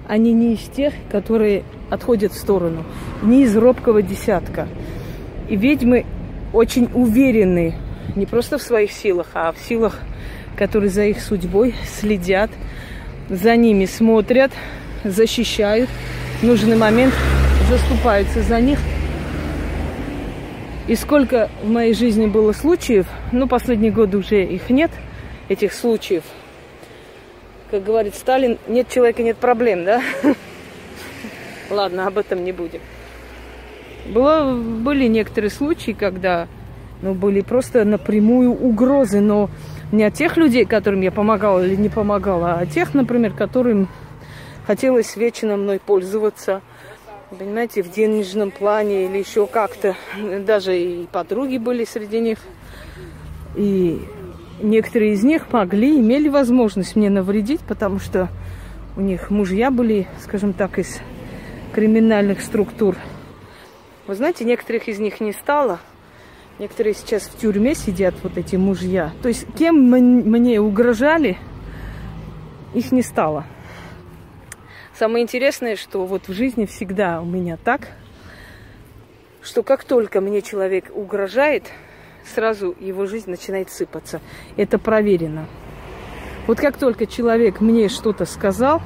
Они 0.08 0.34
не 0.34 0.54
из 0.54 0.62
тех, 0.62 0.94
которые 1.12 1.64
отходят 1.90 2.34
в 2.34 2.38
сторону, 2.38 2.86
не 3.22 3.44
из 3.44 3.56
робкого 3.56 4.02
десятка. 4.02 4.68
И 5.50 5.56
ведьмы 5.56 6.06
очень 6.54 6.90
уверены 6.94 7.76
не 8.16 8.26
просто 8.26 8.58
в 8.58 8.62
своих 8.62 8.92
силах, 8.92 9.28
а 9.34 9.52
в 9.52 9.58
силах, 9.58 10.00
которые 10.58 10.90
за 10.90 11.06
их 11.06 11.22
судьбой 11.22 11.76
следят, 11.86 12.52
за 13.30 13.56
ними 13.56 13.86
смотрят, 13.86 14.52
защищают, 15.04 15.90
в 16.42 16.44
нужный 16.44 16.78
момент 16.78 17.14
заступаются 17.70 18.42
за 18.44 18.60
них– 18.62 18.80
и 20.88 20.96
сколько 20.96 21.50
в 21.64 21.70
моей 21.70 21.94
жизни 21.94 22.28
было 22.28 22.54
случаев, 22.54 23.06
ну, 23.32 23.48
последние 23.48 23.92
годы 23.92 24.18
уже 24.18 24.44
их 24.44 24.70
нет, 24.70 24.92
этих 25.48 25.74
случаев. 25.74 26.24
Как 27.70 27.84
говорит 27.84 28.16
Сталин, 28.16 28.58
нет 28.68 28.90
человека, 28.90 29.24
нет 29.24 29.38
проблем, 29.38 29.86
да? 29.86 30.02
Ладно, 31.70 32.08
об 32.08 32.18
этом 32.18 32.44
не 32.44 32.52
будем. 32.52 32.82
Было, 34.08 34.54
были 34.54 35.08
некоторые 35.08 35.52
случаи, 35.52 35.92
когда 35.92 36.48
ну, 37.02 37.14
были 37.14 37.42
просто 37.42 37.86
напрямую 37.86 38.52
угрозы, 38.52 39.20
но 39.20 39.50
не 39.92 40.04
от 40.04 40.16
тех 40.16 40.36
людей, 40.38 40.66
которым 40.66 41.02
я 41.02 41.12
помогала 41.12 41.64
или 41.64 41.76
не 41.76 41.90
помогала, 41.90 42.54
а 42.54 42.62
от 42.62 42.72
тех, 42.72 42.94
например, 42.94 43.34
которым 43.34 43.88
хотелось 44.66 45.16
вечно 45.16 45.58
мной 45.58 45.80
пользоваться– 45.80 46.62
понимаете, 47.38 47.82
в 47.82 47.92
денежном 47.92 48.52
плане 48.52 49.06
или 49.06 49.18
еще 49.18 49.48
как-то. 49.48 49.96
Даже 50.46 50.78
и 50.78 51.08
подруги 51.08 51.58
были 51.58 51.86
среди 51.86 52.20
них. 52.20 52.40
И 53.56 54.02
некоторые 54.62 55.14
из 55.14 55.24
них 55.24 55.52
могли, 55.52 56.00
имели 56.00 56.30
возможность 56.30 56.96
мне 56.96 57.10
навредить, 57.10 57.62
потому 57.62 58.00
что 58.00 58.30
у 58.98 59.02
них 59.02 59.30
мужья 59.30 59.72
были, 59.72 60.08
скажем 60.20 60.54
так, 60.54 60.78
из 60.78 61.00
криминальных 61.74 62.42
структур. 62.42 62.98
Вы 64.08 64.16
знаете, 64.16 64.44
некоторых 64.44 64.88
из 64.88 65.00
них 65.00 65.22
не 65.22 65.32
стало. 65.32 65.80
Некоторые 66.60 66.94
сейчас 66.94 67.24
в 67.24 67.38
тюрьме 67.40 67.76
сидят, 67.76 68.14
вот 68.24 68.38
эти 68.38 68.56
мужья. 68.56 69.12
То 69.22 69.30
есть, 69.30 69.46
кем 69.58 69.90
мне 69.90 70.60
угрожали, 70.60 71.38
их 72.74 72.92
не 72.92 73.02
стало. 73.02 73.46
Самое 75.02 75.24
интересное, 75.24 75.78
что 75.78 76.06
вот 76.06 76.28
в 76.28 76.32
жизни 76.32 76.68
всегда 76.68 77.22
у 77.22 77.26
меня 77.26 77.58
так, 77.58 77.88
что 79.42 79.64
как 79.64 79.84
только 79.84 80.22
мне 80.22 80.44
человек 80.44 80.92
угрожает, 80.94 81.64
сразу 82.24 82.76
его 82.80 83.08
жизнь 83.08 83.32
начинает 83.32 83.72
сыпаться. 83.72 84.22
Это 84.58 84.78
проверено. 84.78 85.48
Вот 86.46 86.60
как 86.60 86.78
только 86.78 87.08
человек 87.08 87.62
мне 87.62 87.90
что-то 87.90 88.26
сказал, 88.26 88.80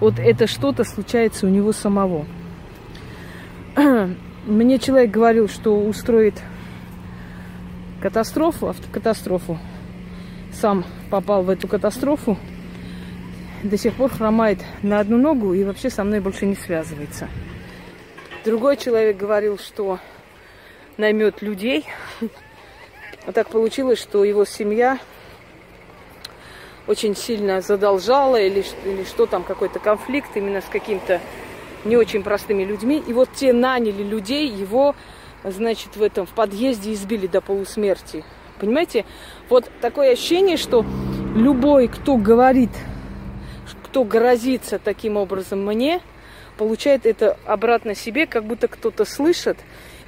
вот 0.00 0.14
это 0.18 0.46
что-то 0.46 0.82
случается 0.82 1.44
у 1.44 1.50
него 1.50 1.72
самого. 1.72 2.24
Мне 4.46 4.78
человек 4.78 5.10
говорил, 5.10 5.46
что 5.46 5.78
устроит 5.78 6.40
катастрофу, 8.00 8.68
автокатастрофу. 8.68 9.58
Сам 10.54 10.86
попал 11.10 11.42
в 11.42 11.50
эту 11.50 11.68
катастрофу, 11.68 12.38
до 13.62 13.76
сих 13.76 13.94
пор 13.94 14.10
хромает 14.10 14.58
на 14.82 15.00
одну 15.00 15.18
ногу 15.18 15.52
и 15.52 15.64
вообще 15.64 15.90
со 15.90 16.04
мной 16.04 16.20
больше 16.20 16.46
не 16.46 16.54
связывается. 16.54 17.28
Другой 18.44 18.76
человек 18.76 19.16
говорил, 19.16 19.58
что 19.58 19.98
наймет 20.96 21.42
людей. 21.42 21.86
А 23.26 23.32
так 23.32 23.48
получилось, 23.48 23.98
что 23.98 24.24
его 24.24 24.46
семья 24.46 24.98
очень 26.86 27.14
сильно 27.14 27.60
задолжала 27.60 28.40
или, 28.40 28.64
или 28.84 29.04
что 29.04 29.26
там, 29.26 29.42
какой-то 29.42 29.78
конфликт 29.78 30.30
именно 30.36 30.62
с 30.62 30.64
каким-то 30.64 31.20
не 31.84 31.96
очень 31.96 32.22
простыми 32.22 32.64
людьми. 32.64 33.02
И 33.06 33.12
вот 33.12 33.28
те 33.34 33.52
наняли 33.52 34.02
людей, 34.02 34.48
его, 34.48 34.94
значит, 35.44 35.96
в 35.96 36.02
этом, 36.02 36.26
в 36.26 36.30
подъезде 36.30 36.94
избили 36.94 37.26
до 37.26 37.42
полусмерти. 37.42 38.24
Понимаете? 38.58 39.04
Вот 39.48 39.70
такое 39.80 40.12
ощущение, 40.12 40.56
что 40.56 40.84
любой, 41.34 41.88
кто 41.88 42.16
говорит 42.16 42.70
кто 43.90 44.04
грозится 44.04 44.78
таким 44.78 45.16
образом 45.16 45.66
мне, 45.66 46.00
получает 46.56 47.06
это 47.06 47.36
обратно 47.44 47.96
себе, 47.96 48.24
как 48.28 48.44
будто 48.44 48.68
кто-то 48.68 49.04
слышит 49.04 49.58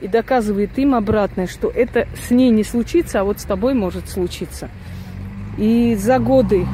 и 0.00 0.06
доказывает 0.06 0.78
им 0.78 0.94
обратное, 0.94 1.48
что 1.48 1.68
это 1.68 2.06
с 2.28 2.30
ней 2.30 2.50
не 2.50 2.62
случится, 2.62 3.20
а 3.20 3.24
вот 3.24 3.40
с 3.40 3.44
тобой 3.44 3.74
может 3.74 4.08
случиться. 4.08 4.70
И 5.58 5.96
за 5.96 6.20
годы 6.20 6.64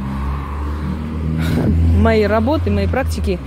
моей 1.98 2.26
работы, 2.26 2.70
моей 2.70 2.88
практики 2.88 3.38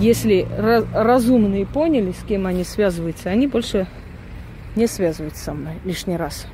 если 0.00 0.48
разумные 0.92 1.66
поняли, 1.66 2.10
с 2.10 2.24
кем 2.26 2.46
они 2.46 2.64
связываются, 2.64 3.30
они 3.30 3.46
больше 3.46 3.86
не 4.74 4.88
связываются 4.88 5.44
со 5.44 5.52
мной 5.52 5.74
лишний 5.84 6.16
раз. 6.16 6.46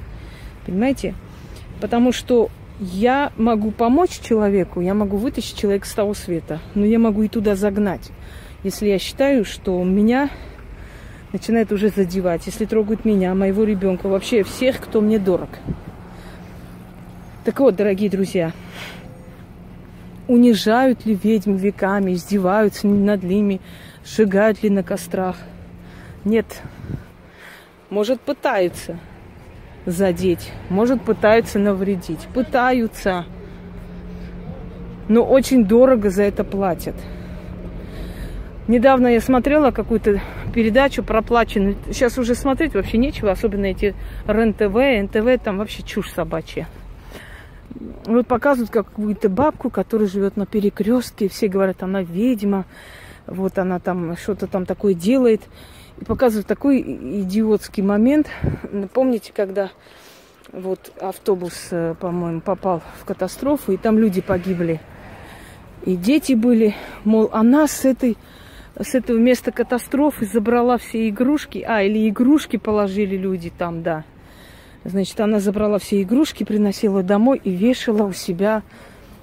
Понимаете? 0.67 1.15
Потому 1.81 2.13
что 2.13 2.51
я 2.81 3.33
могу 3.37 3.71
помочь 3.71 4.21
человеку, 4.21 4.81
я 4.81 4.95
могу 4.95 5.17
вытащить 5.17 5.57
человека 5.57 5.87
с 5.87 5.95
того 5.95 6.15
света, 6.15 6.61
но 6.75 6.85
я 6.85 6.99
могу 6.99 7.23
и 7.23 7.29
туда 7.29 7.57
загнать, 7.57 8.11
если 8.63 8.89
я 8.89 8.99
считаю, 8.99 9.45
что 9.45 9.83
меня 9.83 10.31
начинает 11.33 11.73
уже 11.73 11.89
задевать, 11.89 12.47
если 12.47 12.65
трогают 12.65 13.05
меня, 13.05 13.35
моего 13.35 13.65
ребенка, 13.65 14.09
вообще 14.09 14.43
всех, 14.43 14.81
кто 14.81 15.01
мне 15.01 15.19
дорог. 15.19 15.51
Так 17.45 17.61
вот, 17.61 17.77
дорогие 17.77 18.11
друзья, 18.11 18.53
унижают 20.29 21.07
ли 21.07 21.19
ведьм 21.23 21.55
веками, 21.57 22.13
издеваются 22.13 22.87
над 22.87 23.23
ними, 23.23 23.61
сжигают 24.05 24.63
ли 24.63 24.71
на 24.71 24.83
кострах? 24.83 25.37
Нет. 26.25 26.63
Может, 27.89 28.21
пытаются 28.21 28.99
задеть, 29.87 30.53
может, 30.69 31.01
пытаются 31.03 31.59
навредить. 31.59 32.21
Пытаются. 32.35 33.25
Но 35.09 35.25
очень 35.25 35.65
дорого 35.65 36.11
за 36.11 36.25
это 36.25 36.45
платят. 36.45 36.97
Недавно 38.69 39.07
я 39.07 39.21
смотрела 39.21 39.71
какую-то 39.71 40.21
передачу 40.53 41.05
проплаченную. 41.05 41.77
Сейчас 41.87 42.19
уже 42.19 42.35
смотреть 42.35 42.75
вообще 42.75 42.99
нечего, 42.99 43.31
особенно 43.31 43.67
эти 43.67 43.95
РЕН-ТВ, 44.27 44.75
НТВ, 45.05 45.45
там 45.45 45.59
вообще 45.59 45.85
чушь 45.85 46.11
собачья. 46.11 46.67
Вот 48.07 48.27
показывают 48.27 48.71
какую-то 48.71 49.29
бабку, 49.29 49.71
которая 49.71 50.09
живет 50.09 50.37
на 50.37 50.47
перекрестке, 50.47 51.29
все 51.29 51.47
говорят, 51.47 51.83
она 51.83 52.03
ведьма, 52.03 52.65
вот 53.27 53.59
она 53.59 53.79
там 53.79 54.17
что-то 54.17 54.47
там 54.47 54.67
такое 54.67 54.95
делает. 54.95 55.43
И 56.01 56.05
показывают 56.05 56.47
такой 56.47 56.81
идиотский 56.81 57.83
момент. 57.83 58.29
Помните, 58.93 59.33
когда 59.35 59.71
вот 60.53 60.93
автобус, 61.01 61.69
э, 61.71 61.95
по-моему, 61.99 62.41
попал 62.41 62.83
в 63.01 63.05
катастрофу, 63.05 63.73
и 63.73 63.77
там 63.77 63.99
люди 63.99 64.21
погибли. 64.21 64.81
И 65.85 65.97
дети 65.97 66.35
были, 66.35 66.75
мол, 67.05 67.31
она 67.33 67.67
с 67.67 67.85
этой 67.85 68.17
с 68.79 68.95
этого 68.95 69.17
места 69.17 69.53
катастрофы 69.53 70.27
забрала 70.27 70.77
все 70.77 71.09
игрушки. 71.09 71.65
А, 71.67 71.83
или 71.83 72.09
игрушки 72.09 72.59
положили 72.59 73.17
люди 73.17 73.51
там, 73.57 73.83
да. 73.83 74.05
Значит, 74.85 75.19
она 75.21 75.41
забрала 75.41 75.79
все 75.79 76.03
игрушки, 76.03 76.45
приносила 76.45 77.03
домой 77.03 77.41
и 77.43 77.51
вешала 77.51 78.03
у 78.05 78.13
себя 78.13 78.63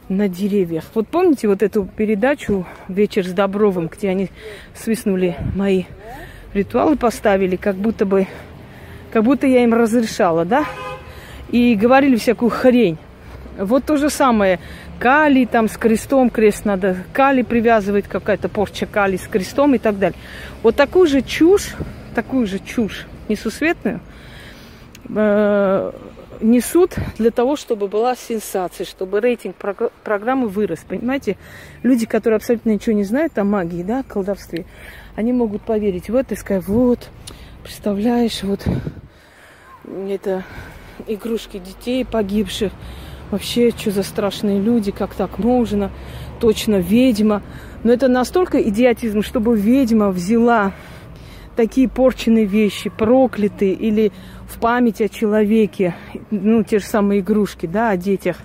на 0.09 0.27
деревьях. 0.27 0.85
Вот 0.93 1.07
помните 1.07 1.47
вот 1.47 1.61
эту 1.61 1.85
передачу 1.85 2.65
«Вечер 2.87 3.25
с 3.25 3.31
Добровым», 3.31 3.87
где 3.87 4.09
они 4.09 4.29
свистнули 4.75 5.37
мои 5.55 5.83
ритуалы, 6.53 6.95
поставили, 6.95 7.55
как 7.55 7.75
будто 7.75 8.05
бы, 8.05 8.27
как 9.11 9.23
будто 9.23 9.47
я 9.47 9.63
им 9.63 9.73
разрешала, 9.73 10.45
да? 10.45 10.65
И 11.49 11.75
говорили 11.75 12.15
всякую 12.15 12.49
хрень. 12.49 12.97
Вот 13.57 13.85
то 13.85 13.97
же 13.97 14.09
самое. 14.09 14.59
Калий 14.99 15.45
там 15.45 15.67
с 15.67 15.77
крестом, 15.77 16.29
крест 16.29 16.65
надо, 16.65 16.97
калий 17.13 17.43
привязывать, 17.43 18.07
какая-то 18.07 18.47
порча 18.49 18.85
калий 18.85 19.17
с 19.17 19.27
крестом 19.27 19.75
и 19.75 19.77
так 19.77 19.99
далее. 19.99 20.17
Вот 20.61 20.75
такую 20.75 21.07
же 21.07 21.21
чушь, 21.21 21.75
такую 22.15 22.47
же 22.47 22.59
чушь 22.59 23.05
несусветную– 23.27 23.99
э, 25.09 25.91
несут 26.41 26.95
для 27.17 27.31
того, 27.31 27.55
чтобы 27.55 27.87
была 27.87 28.15
сенсация, 28.15 28.85
чтобы 28.85 29.19
рейтинг 29.19 29.55
прог- 29.55 29.91
программы 30.03 30.47
вырос. 30.47 30.79
Понимаете, 30.87 31.37
люди, 31.83 32.05
которые 32.05 32.37
абсолютно 32.37 32.71
ничего 32.71 32.95
не 32.95 33.03
знают 33.03 33.37
о 33.37 33.43
магии, 33.43 33.83
да, 33.83 34.03
колдовстве, 34.03 34.65
они 35.15 35.33
могут 35.33 35.61
поверить 35.61 36.09
в 36.09 36.15
это 36.15 36.33
и 36.33 36.37
сказать, 36.37 36.67
вот, 36.67 37.09
представляешь, 37.63 38.43
вот 38.43 38.65
это 40.07 40.43
игрушки 41.07 41.59
детей 41.59 42.05
погибших, 42.05 42.71
вообще, 43.31 43.71
что 43.71 43.91
за 43.91 44.03
страшные 44.03 44.61
люди, 44.61 44.91
как 44.91 45.13
так 45.13 45.39
можно, 45.39 45.91
точно 46.39 46.75
ведьма. 46.75 47.41
Но 47.83 47.91
это 47.91 48.07
настолько 48.07 48.61
идиотизм, 48.61 49.21
чтобы 49.21 49.57
ведьма 49.57 50.09
взяла 50.09 50.71
такие 51.55 51.89
порченные 51.89 52.45
вещи, 52.45 52.89
проклятые 52.89 53.73
или 53.73 54.11
в 54.47 54.59
память 54.59 55.01
о 55.01 55.09
человеке, 55.09 55.95
ну, 56.31 56.63
те 56.63 56.79
же 56.79 56.85
самые 56.85 57.21
игрушки, 57.21 57.65
да, 57.65 57.89
о 57.89 57.97
детях, 57.97 58.37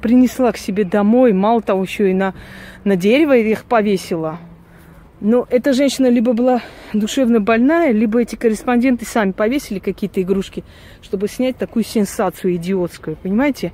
принесла 0.00 0.52
к 0.52 0.58
себе 0.58 0.84
домой, 0.84 1.32
мало 1.32 1.62
того, 1.62 1.82
еще 1.82 2.10
и 2.10 2.14
на, 2.14 2.34
на 2.84 2.96
дерево 2.96 3.36
их 3.36 3.64
повесила. 3.64 4.38
Но 5.24 5.46
эта 5.48 5.72
женщина 5.72 6.08
либо 6.08 6.34
была 6.34 6.60
душевно 6.92 7.40
больная, 7.40 7.92
либо 7.92 8.20
эти 8.20 8.36
корреспонденты 8.36 9.06
сами 9.06 9.32
повесили 9.32 9.78
какие-то 9.78 10.20
игрушки, 10.20 10.64
чтобы 11.00 11.28
снять 11.28 11.56
такую 11.56 11.82
сенсацию 11.82 12.56
идиотскую, 12.56 13.16
понимаете? 13.16 13.72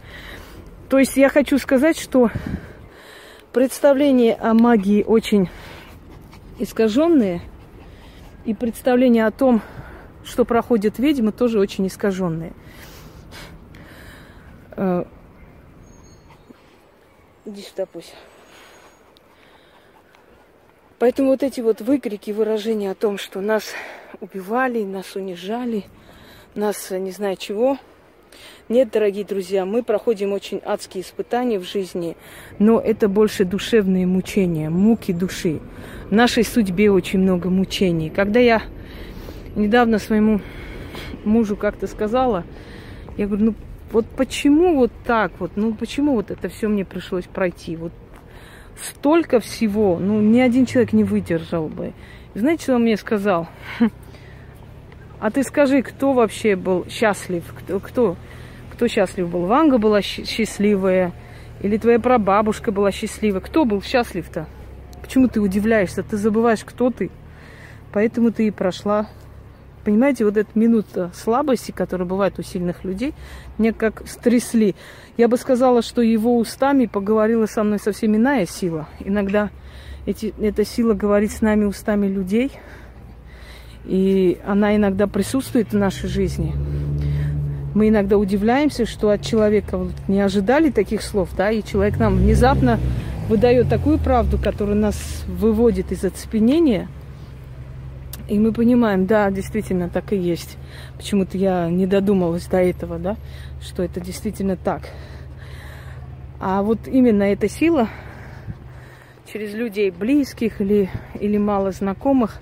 То 0.89 1.01
есть 1.01 1.17
я 1.17 1.29
хочу 1.29 1.59
сказать, 1.59 1.99
что 1.99 2.31
представления 3.53 4.35
о 4.35 4.55
магии 4.55 5.03
очень 5.03 5.49
искаженные, 6.61 7.41
и 8.45 8.55
представления 8.55 9.27
о 9.27 9.33
том, 9.33 9.61
что 10.23 10.45
проходят 10.45 11.01
ведьмы, 11.01 11.33
тоже 11.33 11.59
очень 11.59 11.85
искаженные. 11.89 12.53
Э, 14.77 15.03
иди 17.45 17.63
сюда, 17.63 17.87
пусть. 17.87 18.15
Поэтому 21.01 21.31
вот 21.31 21.43
эти 21.43 21.63
вот 21.63 21.81
выкрики, 21.81 22.31
выражения 22.31 22.91
о 22.91 22.95
том, 22.95 23.17
что 23.17 23.41
нас 23.41 23.73
убивали, 24.21 24.85
нас 24.85 25.17
унижали, 25.17 25.85
нас 26.55 26.91
не 26.91 27.11
знаю 27.11 27.37
чего. 27.37 27.79
Нет, 28.69 28.91
дорогие 28.93 29.25
друзья, 29.25 29.65
мы 29.65 29.83
проходим 29.83 30.35
очень 30.35 30.61
адские 30.63 31.03
испытания 31.03 31.59
в 31.59 31.65
жизни, 31.65 32.19
но 32.59 32.79
это 32.79 33.09
больше 33.09 33.47
душевные 33.47 34.07
мучения, 34.07 34.69
муки 34.69 35.13
души. 35.15 35.61
В 36.11 36.13
нашей 36.13 36.45
судьбе 36.45 36.91
очень 36.91 37.21
много 37.21 37.49
мучений. 37.49 38.11
Когда 38.11 38.39
я 38.39 38.63
недавно 39.57 39.99
своему 39.99 40.43
мужу 41.25 41.57
как-то 41.57 41.87
сказала, 41.87 42.45
я 43.17 43.27
говорю, 43.27 43.45
ну 43.47 43.55
вот 43.91 44.05
почему 44.19 44.77
вот 44.77 44.93
так 45.07 45.33
вот, 45.39 45.53
ну 45.57 45.73
почему 45.73 46.15
вот 46.15 46.31
это 46.31 46.51
все 46.51 46.69
мне 46.69 46.85
пришлось 46.85 47.25
пройти, 47.25 47.77
вот 47.77 47.93
столько 48.83 49.41
всего, 49.41 49.99
ну 49.99 50.21
ни 50.21 50.41
один 50.41 50.67
человек 50.67 50.93
не 50.93 51.05
выдержал 51.05 51.69
бы. 51.69 51.93
И 52.35 52.39
знаете, 52.39 52.65
что 52.65 52.75
он 52.77 52.83
мне 52.83 52.97
сказал? 52.97 53.49
А 55.21 55.31
ты 55.31 55.43
скажи, 55.43 55.83
кто 55.83 56.15
вообще 56.15 56.57
был 56.57 56.87
счастлив, 56.89 57.45
кто, 57.59 57.79
кто, 57.79 58.17
кто 58.73 58.89
счастлив 58.89 59.29
был? 59.29 59.45
Ванга 59.45 59.77
была 59.77 60.01
счастливая, 60.01 61.13
или 61.61 61.77
твоя 61.77 62.01
прабабушка 62.01 62.73
была 62.73 62.91
счастлива? 62.91 63.41
Кто 63.41 63.67
был 63.67 63.83
счастлив-то? 63.83 64.47
Почему 65.03 65.29
ты 65.29 65.41
удивляешься? 65.41 66.03
Ты 66.03 66.17
забываешь, 66.17 66.65
кто 66.65 66.91
ты. 66.91 67.11
Поэтому 67.93 68.33
ты 68.33 68.47
и 68.47 68.51
прошла 68.51 69.09
Понимаете, 69.85 70.27
вот 70.27 70.37
эта 70.37 70.51
минута 70.55 71.11
слабости, 71.15 71.71
которая 71.71 72.07
бывает 72.07 72.39
у 72.39 72.43
сильных 72.43 72.85
людей, 72.85 73.15
мне 73.57 73.73
как 73.73 74.07
стрясли. 74.07 74.75
Я 75.17 75.27
бы 75.27 75.39
сказала, 75.39 75.81
что 75.81 76.03
его 76.03 76.37
устами 76.37 76.85
поговорила 76.85 77.47
со 77.47 77.63
мной 77.63 77.79
совсем 77.79 78.15
иная 78.15 78.47
сила. 78.47 78.89
Иногда 79.01 79.51
эти, 80.05 80.35
эта 80.39 80.67
сила 80.67 80.93
говорит 80.93 81.33
с 81.33 81.41
нами 81.41 81.65
устами 81.65 82.07
людей, 82.07 82.53
и 83.87 84.39
она 84.47 84.77
иногда 84.77 85.07
присутствует 85.07 85.73
в 85.73 85.77
нашей 85.77 86.11
жизни. 86.11 86.53
Мы 87.75 87.89
иногда 87.89 88.19
удивляемся, 88.19 88.85
что 88.85 89.11
от 89.11 89.23
человека 89.23 89.79
вот 89.79 89.93
не 90.09 90.21
ожидали 90.21 90.71
таких 90.71 91.01
слов, 91.01 91.31
да, 91.37 91.51
и 91.51 91.63
человек 91.63 91.99
нам 91.99 92.17
внезапно 92.17 92.79
выдает 93.29 93.71
такую 93.71 93.99
правду, 93.99 94.37
которая 94.37 94.75
нас 94.75 95.25
выводит 95.27 95.91
из 95.91 96.05
оцепенения– 96.05 96.89
и 98.31 98.39
мы 98.39 98.53
понимаем, 98.53 99.07
да, 99.07 99.29
действительно 99.33 99.89
так 99.89 100.13
и 100.13 100.17
есть. 100.17 100.57
Почему-то 100.97 101.37
я 101.37 101.69
не 101.69 101.87
додумалась 101.87 102.47
до 102.47 102.59
этого, 102.59 102.99
да, 102.99 103.17
что 103.61 103.83
это 103.83 104.01
действительно 104.01 104.57
так. 104.57 104.83
А 106.39 106.63
вот 106.63 106.87
именно 106.87 107.25
эта 107.25 107.49
сила 107.49 107.89
через 109.33 109.53
людей 109.53 109.91
близких 109.91 110.61
или, 110.61 110.89
или 111.19 111.39
мало 111.39 111.73
знакомых 111.73 112.39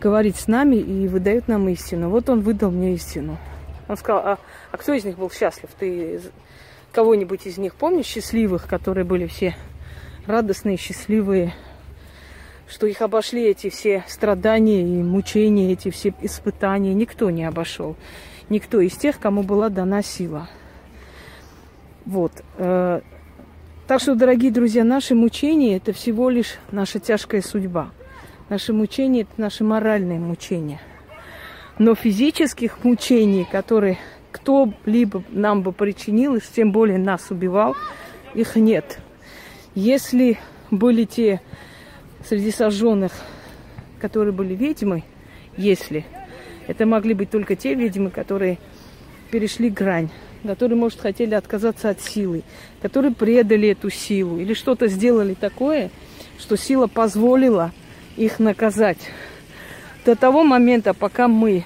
говорит 0.00 0.36
с 0.36 0.48
нами 0.48 0.76
и 0.76 1.06
выдает 1.06 1.48
нам 1.48 1.68
истину. 1.68 2.08
Вот 2.08 2.30
он 2.30 2.40
выдал 2.40 2.70
мне 2.70 2.94
истину. 2.94 3.36
Он 3.88 3.98
сказал, 3.98 4.22
а, 4.24 4.38
а 4.72 4.76
кто 4.78 4.94
из 4.94 5.04
них 5.04 5.18
был 5.18 5.30
счастлив? 5.30 5.68
Ты 5.78 6.18
кого-нибудь 6.92 7.46
из 7.46 7.58
них 7.58 7.74
помнишь, 7.74 8.06
счастливых, 8.06 8.66
которые 8.66 9.04
были 9.04 9.26
все 9.26 9.54
радостные, 10.26 10.78
счастливые, 10.78 11.52
что 12.68 12.86
их 12.86 13.02
обошли 13.02 13.44
эти 13.44 13.70
все 13.70 14.04
страдания 14.08 14.82
и 14.82 15.02
мучения, 15.02 15.72
эти 15.72 15.90
все 15.90 16.14
испытания. 16.22 16.94
Никто 16.94 17.30
не 17.30 17.44
обошел. 17.44 17.96
Никто 18.48 18.80
из 18.80 18.92
тех, 18.92 19.18
кому 19.18 19.42
была 19.42 19.68
дана 19.68 20.02
сила. 20.02 20.48
Вот. 22.04 22.32
Э, 22.56 23.00
так 23.86 24.00
что, 24.00 24.14
дорогие 24.14 24.50
друзья, 24.50 24.84
наши 24.84 25.14
мучения– 25.14 25.76
это 25.78 25.92
всего 25.92 26.30
лишь 26.30 26.56
наша 26.70 27.00
тяжкая 27.00 27.42
судьба. 27.42 27.90
Наши 28.48 28.72
мучения– 28.72 29.22
это 29.22 29.32
наши 29.36 29.64
моральные 29.64 30.18
мучения. 30.18 30.80
Но 31.78 31.94
физических 31.94 32.84
мучений, 32.84 33.46
которые 33.50 33.98
кто-либо 34.30 35.22
нам 35.30 35.62
бы 35.62 35.72
причинил, 35.72 36.34
и 36.36 36.40
тем 36.40 36.72
более 36.72 36.98
нас 36.98 37.30
убивал, 37.30 37.76
их 38.34 38.56
нет. 38.56 38.98
Если 39.74 40.38
были 40.70 41.04
те 41.04 41.40
среди 42.28 42.50
сожженных, 42.50 43.12
которые 44.00 44.32
были 44.32 44.54
ведьмы, 44.54 45.04
если, 45.56 46.04
это 46.66 46.86
могли 46.86 47.14
быть 47.14 47.30
только 47.30 47.56
те 47.56 47.74
ведьмы, 47.74 48.10
которые 48.10 48.58
перешли 49.30 49.70
грань, 49.70 50.10
которые, 50.42 50.78
может, 50.78 51.00
хотели 51.00 51.34
отказаться 51.34 51.90
от 51.90 52.00
силы, 52.00 52.42
которые 52.82 53.14
предали 53.14 53.68
эту 53.68 53.90
силу 53.90 54.38
или 54.38 54.54
что-то 54.54 54.88
сделали 54.88 55.34
такое, 55.34 55.90
что 56.38 56.56
сила 56.56 56.86
позволила 56.86 57.72
их 58.16 58.38
наказать. 58.38 58.98
До 60.04 60.16
того 60.16 60.44
момента, 60.44 60.92
пока 60.92 61.28
мы 61.28 61.64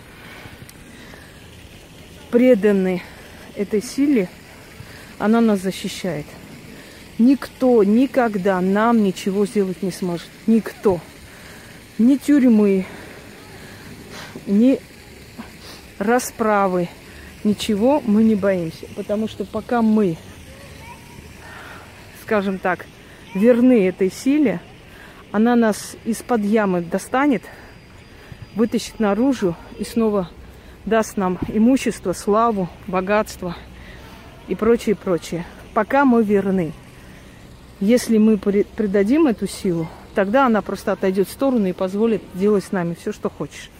преданы 2.31 3.03
этой 3.57 3.83
силе, 3.83 4.29
она 5.19 5.41
нас 5.41 5.61
защищает. 5.61 6.27
Никто 7.19 7.83
никогда 7.83 8.61
нам 8.61 9.03
ничего 9.03 9.45
сделать 9.45 9.83
не 9.83 9.91
сможет. 9.91 10.29
Никто. 10.47 11.01
Ни 11.99 12.17
тюрьмы, 12.17 12.87
ни 14.47 14.81
расправы, 15.99 16.89
ничего 17.43 18.01
мы 18.07 18.23
не 18.23 18.37
боимся. 18.37 18.87
Потому 18.95 19.27
что 19.27 19.45
пока 19.45 19.83
мы, 19.83 20.17
скажем 22.23 22.59
так, 22.59 22.87
верны 23.35 23.89
этой 23.89 24.13
силе, 24.13 24.61
она 25.33 25.57
нас 25.57 25.97
из-под 26.05 26.43
ямы 26.45 26.83
достанет, 26.83 27.43
вытащит 28.55 29.01
наружу 29.01 29.57
и 29.79 29.85
снова 29.85 30.31
даст 30.85 31.17
нам 31.17 31.39
имущество, 31.49 32.13
славу, 32.13 32.69
богатство 32.87 33.57
и 34.47 34.55
прочее, 34.55 34.95
прочее. 34.95 35.45
Пока 35.75 36.05
мы 36.05 36.23
верны. 36.23 36.73
Если 37.81 38.19
мы 38.19 38.39
предадим 38.39 39.29
эту 39.29 39.47
силу, 39.47 39.87
тогда 40.15 40.47
она 40.47 40.63
просто 40.63 40.93
отойдет 40.93 41.29
в 41.29 41.33
сторону 41.33 41.67
и 41.67 41.73
позволит 41.73 42.23
делать 42.35 42.65
с 42.65 42.73
нами 42.73 42.97
все, 42.99 43.13
что 43.13 43.31
хочешь. 43.31 43.71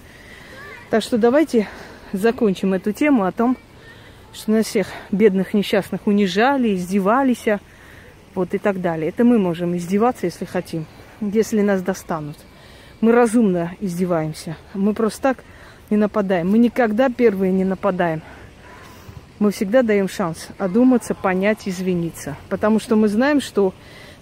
Так 0.91 1.03
что 1.03 1.19
давайте 1.19 1.69
закончим 2.13 2.75
эту 2.75 2.93
тему 2.93 3.25
о 3.25 3.33
том, 3.33 3.57
что 4.33 4.53
нас 4.53 4.67
всех 4.67 4.87
бедных 5.11 5.53
несчастных 5.53 6.07
унижали, 6.07 6.77
издевались, 6.77 7.45
вот 8.35 8.55
и 8.55 8.59
так 8.59 8.81
далее. 8.81 9.09
Это 9.09 9.25
мы 9.25 9.39
можем 9.39 9.77
издеваться, 9.77 10.27
если 10.27 10.45
хотим, 10.45 10.87
если 11.21 11.61
нас 11.61 11.83
достанут. 11.83 12.37
Мы 13.01 13.11
разумно 13.11 13.73
издеваемся. 13.81 14.57
Мы 14.75 14.95
просто 14.95 15.23
так 15.23 15.45
не 15.91 15.97
нападаем. 15.97 16.51
Мы 16.51 16.59
никогда 16.59 17.09
первые 17.09 17.53
не 17.53 17.65
нападаем. 17.65 18.23
Мы 19.39 19.53
всегда 19.53 19.83
даем 19.83 20.09
шанс 20.09 20.49
одуматься, 20.59 21.15
понять, 21.15 21.69
извиниться. 21.69 22.37
Потому 22.49 22.81
что 22.81 22.97
мы 22.97 23.09
знаем, 23.09 23.41
что 23.41 23.73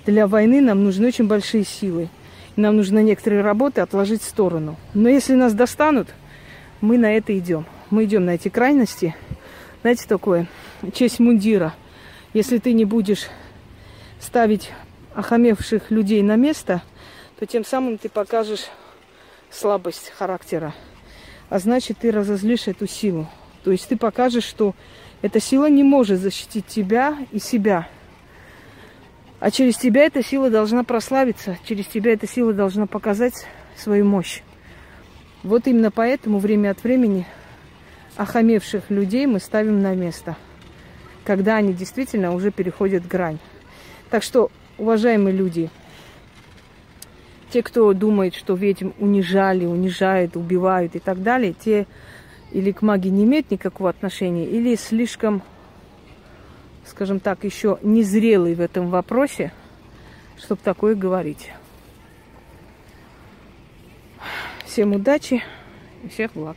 для 0.05 0.27
войны 0.27 0.61
нам 0.61 0.85
нужны 0.85 1.09
очень 1.09 1.27
большие 1.27 1.65
силы. 1.65 2.09
нам 2.57 2.77
нужно 2.77 3.03
некоторые 3.03 3.43
работы 3.43 3.81
отложить 3.81 4.23
в 4.23 4.29
сторону. 4.29 4.77
Но 4.95 5.09
если 5.09 5.35
нас 5.35 5.53
достанут, 5.53 6.09
мы 6.81 6.97
на 6.99 7.17
это 7.17 7.37
идем. 7.37 7.67
Мы 7.91 8.05
идем 8.05 8.25
на 8.25 8.31
эти 8.31 8.49
крайности. 8.49 9.15
Знаете, 9.83 10.07
такое, 10.09 10.47
честь 10.95 11.19
мундира. 11.19 11.75
Если 12.33 12.59
ты 12.59 12.73
не 12.73 12.85
будешь 12.85 13.27
ставить 14.21 14.71
охамевших 15.15 15.91
людей 15.91 16.23
на 16.23 16.37
место, 16.37 16.83
то 17.39 17.47
тем 17.47 17.65
самым 17.65 17.99
ты 17.99 18.09
покажешь 18.09 18.67
слабость 19.51 20.13
характера 20.17 20.75
а 21.49 21.59
значит, 21.59 21.99
ты 21.99 22.11
разозлишь 22.11 22.69
эту 22.69 22.87
силу. 22.87 23.29
То 23.65 23.71
есть 23.71 23.89
ты 23.89 23.97
покажешь, 23.97 24.45
что 24.45 24.75
эта 25.27 25.41
сила 25.41 25.69
не 25.69 25.83
может 25.83 26.21
защитить 26.21 26.67
тебя 26.67 27.19
и 27.33 27.41
себя. 27.41 27.89
А 29.41 29.51
через 29.51 29.77
тебя 29.77 30.05
эта 30.05 30.23
сила 30.23 30.51
должна 30.51 30.85
прославиться, 30.85 31.59
через 31.65 31.87
тебя 31.87 32.13
эта 32.13 32.29
сила 32.29 32.53
должна 32.53 32.87
показать 32.87 33.45
свою 33.77 34.05
мощь. 34.05 34.43
Вот 35.43 35.67
именно 35.67 35.91
поэтому 35.91 36.39
время 36.39 36.71
от 36.71 36.85
времени 36.85 37.27
охамевших 38.17 38.89
людей 38.89 39.27
мы 39.27 39.41
ставим 39.41 39.83
на 39.83 39.97
место, 39.97 40.37
когда 41.25 41.57
они 41.57 41.75
действительно 41.75 42.33
уже 42.33 42.53
переходят 42.53 43.07
грань. 43.07 43.39
Так 44.11 44.23
что, 44.23 44.53
уважаемые 44.79 45.35
люди, 45.35 45.71
те, 47.51 47.65
кто 47.65 47.93
думает, 47.95 48.37
что 48.37 48.55
ведьм 48.55 48.91
унижали, 49.01 49.65
унижают, 49.65 50.37
убивают 50.37 50.95
и 50.95 51.01
так 51.01 51.21
далее, 51.23 51.53
те 51.53 51.89
или 52.57 52.73
к 52.73 52.81
магии 52.81 53.11
не 53.11 53.25
имеют 53.25 53.51
никакого 53.51 53.91
отношения, 53.91 54.47
или 54.47 54.77
слишком, 54.77 55.43
скажем 56.87 57.21
так, 57.21 57.45
еще 57.45 57.79
незрелый 57.83 58.55
в 58.55 58.63
этом 58.63 58.89
вопросе, 58.89 59.53
чтобы 60.39 60.63
такое 60.65 60.95
говорить. 60.95 61.51
Всем 64.65 64.95
удачи 64.95 65.43
и 66.03 66.09
всех 66.09 66.33
благ. 66.33 66.55